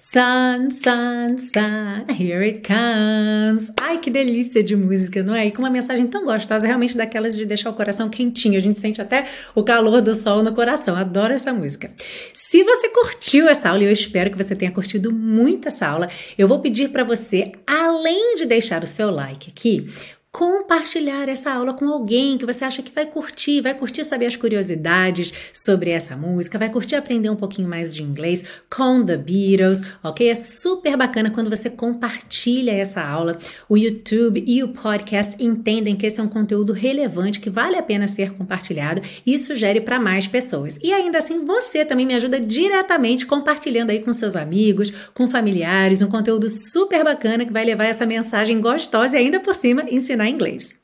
Sun, 0.00 0.70
sun, 0.70 1.36
sun, 1.36 2.06
here 2.08 2.42
it 2.42 2.62
comes. 2.66 3.70
Ai, 3.78 3.98
que 3.98 4.10
delícia 4.10 4.62
de 4.62 4.74
música, 4.74 5.22
não 5.22 5.34
é? 5.34 5.46
E 5.46 5.50
com 5.50 5.60
uma 5.60 5.68
mensagem 5.68 6.06
tão 6.06 6.24
gostosa, 6.24 6.66
realmente 6.66 6.96
daquelas 6.96 7.36
de 7.36 7.44
deixar 7.44 7.68
o 7.68 7.74
coração 7.74 8.08
quentinho. 8.08 8.56
A 8.56 8.62
gente 8.62 8.78
sente 8.78 9.02
até 9.02 9.26
o 9.54 9.62
calor 9.62 10.00
do 10.00 10.14
sol 10.14 10.42
no 10.42 10.54
coração. 10.54 10.96
Adoro 10.96 11.34
essa 11.34 11.52
música. 11.52 11.92
Se 12.32 12.64
você 12.64 12.88
curtiu 12.88 13.46
essa 13.46 13.68
aula, 13.68 13.82
e 13.82 13.86
eu 13.86 13.92
espero 13.92 14.30
que 14.30 14.42
você 14.42 14.56
tenha 14.56 14.72
curtido 14.72 15.12
muito 15.12 15.68
essa 15.68 15.86
aula, 15.86 16.08
eu 16.38 16.48
vou 16.48 16.60
pedir 16.60 16.88
para 16.88 17.04
você, 17.04 17.52
além 17.66 18.36
de 18.36 18.46
deixar 18.46 18.82
o 18.82 18.86
seu 18.86 19.10
like 19.10 19.50
aqui, 19.50 19.86
compartilhar 20.32 21.28
essa 21.28 21.52
aula 21.52 21.74
com 21.74 21.88
alguém 21.88 22.38
que 22.38 22.46
você 22.46 22.64
acha 22.64 22.82
que 22.82 22.92
vai 22.92 23.04
curtir, 23.04 23.60
vai 23.60 23.74
curtir 23.74 24.04
saber 24.04 24.26
as 24.26 24.36
curiosidades 24.36 25.32
sobre 25.52 25.90
essa 25.90 26.16
música, 26.16 26.58
vai 26.58 26.70
curtir 26.70 26.94
aprender 26.94 27.28
um 27.28 27.36
pouquinho 27.36 27.68
mais 27.68 27.92
de 27.92 28.02
inglês 28.02 28.44
com 28.74 29.04
The 29.04 29.16
Beatles, 29.16 29.82
ok? 30.02 30.28
É 30.28 30.34
super 30.36 30.96
bacana 30.96 31.30
quando 31.30 31.50
você 31.50 31.68
compartilha 31.68 32.70
essa 32.70 33.02
aula. 33.02 33.38
O 33.68 33.76
YouTube 33.76 34.44
e 34.46 34.62
o 34.62 34.68
podcast 34.68 35.34
entendem 35.42 35.96
que 35.96 36.06
esse 36.06 36.20
é 36.20 36.22
um 36.22 36.28
conteúdo 36.28 36.72
relevante 36.72 37.40
que 37.40 37.50
vale 37.50 37.76
a 37.76 37.82
pena 37.82 38.06
ser 38.06 38.32
compartilhado 38.32 39.02
e 39.26 39.36
sugere 39.36 39.80
para 39.80 39.98
mais 39.98 40.28
pessoas. 40.28 40.78
E 40.80 40.92
ainda 40.92 41.18
assim, 41.18 41.44
você 41.44 41.84
também 41.84 42.06
me 42.06 42.14
ajuda 42.14 42.38
diretamente 42.38 43.26
compartilhando 43.26 43.90
aí 43.90 43.98
com 43.98 44.12
seus 44.12 44.36
amigos, 44.36 44.92
com 45.12 45.28
familiares, 45.28 46.02
um 46.02 46.08
conteúdo 46.08 46.48
super 46.48 47.02
bacana 47.02 47.44
que 47.44 47.52
vai 47.52 47.64
levar 47.64 47.86
essa 47.86 48.06
mensagem 48.06 48.60
gostosa 48.60 49.16
e 49.16 49.24
ainda 49.24 49.40
por 49.40 49.54
cima 49.54 49.84
ensinar 49.90 50.19
in 50.20 50.26
English. 50.26 50.74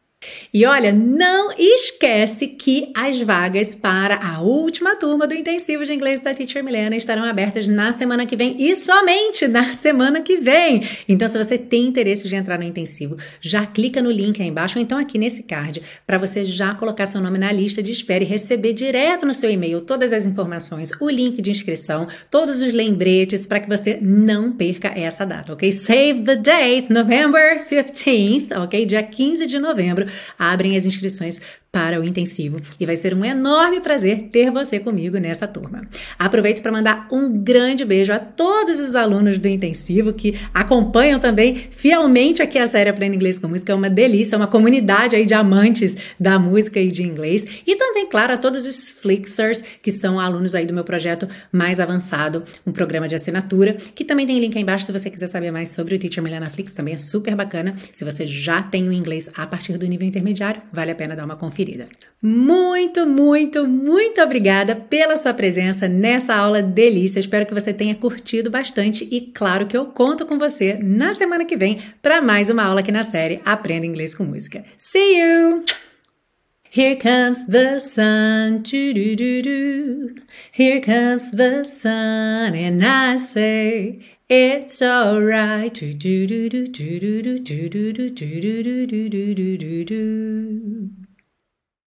E 0.53 0.65
olha, 0.65 0.93
não 0.93 1.53
esquece 1.59 2.47
que 2.49 2.91
as 2.95 3.21
vagas 3.21 3.75
para 3.75 4.17
a 4.17 4.41
última 4.41 4.97
turma 4.97 5.27
do 5.27 5.35
intensivo 5.35 5.85
de 5.85 5.93
inglês 5.93 6.21
da 6.21 6.33
Teacher 6.33 6.65
Milena 6.65 6.97
estarão 6.97 7.25
abertas 7.25 7.69
na 7.69 7.93
semana 7.93 8.27
que 8.27 8.37
vem 8.37 8.57
e 8.59 8.75
somente 8.75 9.47
na 9.47 9.65
semana 9.73 10.21
que 10.21 10.37
vem. 10.37 10.83
Então, 11.09 11.29
se 11.29 11.37
você 11.37 11.59
tem 11.59 11.87
interesse 11.87 12.29
de 12.29 12.37
entrar 12.37 12.59
no 12.59 12.65
intensivo, 12.65 13.17
já 13.41 13.67
clica 13.67 14.03
no 14.03 14.11
link 14.11 14.41
aí 14.41 14.49
embaixo 14.49 14.79
ou 14.79 14.83
então 14.83 14.99
aqui 14.99 15.19
nesse 15.19 15.43
card 15.43 15.83
para 16.07 16.19
você 16.19 16.45
já 16.45 16.75
colocar 16.75 17.07
seu 17.07 17.21
nome 17.21 17.39
na 17.39 17.53
lista 17.53 17.83
de 17.83 17.91
espera 17.91 18.25
e 18.25 18.27
receber 18.27 18.73
direto 18.73 19.27
no 19.27 19.35
seu 19.35 19.51
e-mail 19.51 19.81
todas 19.81 20.13
as 20.13 20.27
informações, 20.27 20.91
o 21.01 21.11
link 21.11 21.41
de 21.43 21.51
inscrição, 21.51 22.07
todos 22.31 22.63
os 22.63 22.73
lembretes 22.73 23.47
para 23.47 23.61
que 23.61 23.69
você 23.69 23.99
não 24.01 24.53
perca 24.53 24.89
essa 24.89 25.25
data, 25.25 25.53
ok? 25.53 25.71
Save 25.73 26.23
the 26.23 26.37
date, 26.37 26.93
November 26.93 27.67
15th, 27.69 28.57
ok? 28.57 28.87
Dia 28.87 29.03
15 29.03 29.47
de 29.47 29.59
novembro 29.59 30.07
abrem 30.39 30.77
as 30.77 30.87
inscrições 30.87 31.41
para 31.77 32.01
o 32.01 32.05
intensivo. 32.05 32.59
E 32.81 32.87
vai 32.87 32.97
ser 32.97 33.13
um 33.13 33.23
enorme 33.23 33.83
prazer 33.83 34.31
ter 34.33 34.51
você 34.51 34.81
comigo 34.81 35.19
nessa 35.19 35.47
turma. 35.47 35.83
Aproveito 36.19 36.63
para 36.63 36.73
mandar 36.73 37.07
um 37.13 37.31
grande 37.31 37.85
beijo 37.85 38.15
a 38.15 38.19
todos 38.19 38.81
os 38.81 38.95
alunos 38.95 39.39
do 39.39 39.47
intensivo 39.47 40.15
que 40.15 40.39
acompanham 40.55 41.21
também 41.21 41.55
fielmente 41.55 42.41
aqui 42.41 42.59
a 42.59 42.67
série 42.67 42.89
Aprenda 42.89 43.15
Inglês 43.15 43.39
com 43.39 43.47
Música, 43.47 43.73
é 43.73 43.75
uma 43.75 43.91
delícia, 43.91 44.37
é 44.37 44.39
uma 44.39 44.47
comunidade 44.47 45.17
aí 45.17 45.27
de 45.27 45.35
amantes 45.35 45.95
da 46.19 46.39
música 46.39 46.81
e 46.81 46.91
de 46.91 47.03
inglês. 47.03 47.45
E 47.67 47.77
também, 47.77 48.09
claro, 48.09 48.33
a 48.33 48.39
todos 48.39 48.65
os 48.65 48.91
Flixers 48.91 49.63
que 49.83 49.93
são 49.93 50.19
alunos 50.19 50.55
aí 50.55 50.65
do 50.65 50.73
meu 50.73 50.83
projeto 50.83 51.29
mais 51.53 51.79
avançado, 51.79 52.43
um 52.67 52.73
programa 52.73 53.07
de 53.07 53.15
assinatura, 53.15 53.75
que 53.95 54.03
também 54.03 54.27
tem 54.27 54.41
link 54.41 54.57
aí 54.57 54.63
embaixo. 54.63 54.87
Se 54.87 54.93
você 54.93 55.11
quiser 55.11 55.27
saber 55.27 55.51
mais 55.51 55.73
sobre 55.73 55.95
o 55.95 55.99
Teacher 55.99 56.23
Milena 56.23 56.49
Flix, 56.49 56.73
também 56.73 56.95
é 56.95 56.97
super 56.97 57.35
bacana. 57.35 57.75
Se 57.93 58.03
você 58.03 58.27
já 58.27 58.63
tem 58.63 58.89
o 58.89 58.93
inglês 58.95 59.29
a 59.37 59.47
partir 59.47 59.77
do 59.77 59.87
nível 59.87 60.09
intermediário, 60.09 60.63
vale 60.73 60.91
a 60.91 60.95
pena 60.95 61.15
dar 61.15 61.27
uma 61.27 61.37
conferida 61.37 61.66
querida. 61.67 61.89
Muito, 62.23 63.07
muito, 63.07 63.67
muito 63.69 64.21
obrigada 64.23 64.75
pela 64.75 65.17
sua 65.17 65.35
presença 65.35 65.87
nessa 65.87 66.35
aula 66.35 66.63
delícia. 66.63 67.21
Espero 67.21 67.45
que 67.45 67.55
você 67.55 67.75
tenha 67.75 67.95
curtido 67.95 68.51
bastante 68.51 69.07
e 69.11 69.21
claro 69.21 69.67
que 69.67 69.77
eu 69.77 69.87
conto 69.87 70.25
com 70.25 70.39
você 70.39 70.79
na 70.81 71.13
semana 71.13 71.45
que 71.45 71.57
vem 71.57 71.79
para 72.01 72.23
mais 72.23 72.49
uma 72.49 72.65
aula 72.65 72.81
aqui 72.81 72.91
na 72.91 73.03
série 73.03 73.41
Aprenda 73.45 73.87
Inglês 73.87 74.15
com 74.15 74.25
Música. 74.25 74.65
See 74.79 75.21
you! 75.21 75.65
Here 76.77 76.97
comes 76.97 77.47
the 77.47 77.81
sun, 77.81 78.63
doo 78.63 78.93
-doo 78.93 79.17
-doo 79.17 79.43
-doo. 79.43 80.23
here 80.53 80.81
comes 80.81 81.31
the 81.31 81.65
sun, 81.65 82.55
and 82.55 82.83
I 82.83 83.19
say 83.19 84.01
it's 84.29 84.83
alright. 84.83 85.73
Do 85.73 86.27
do 86.27 86.27
do 86.27 86.49
do 86.51 86.67
do 86.67 87.01
do 87.01 87.23
do 87.23 87.93
do 87.93 87.93
do 87.93 88.11
do 88.11 88.63
do 88.63 88.87
do 88.87 89.09
do 89.09 89.35
do 89.35 89.59
do 89.59 89.85
do. 89.85 91.06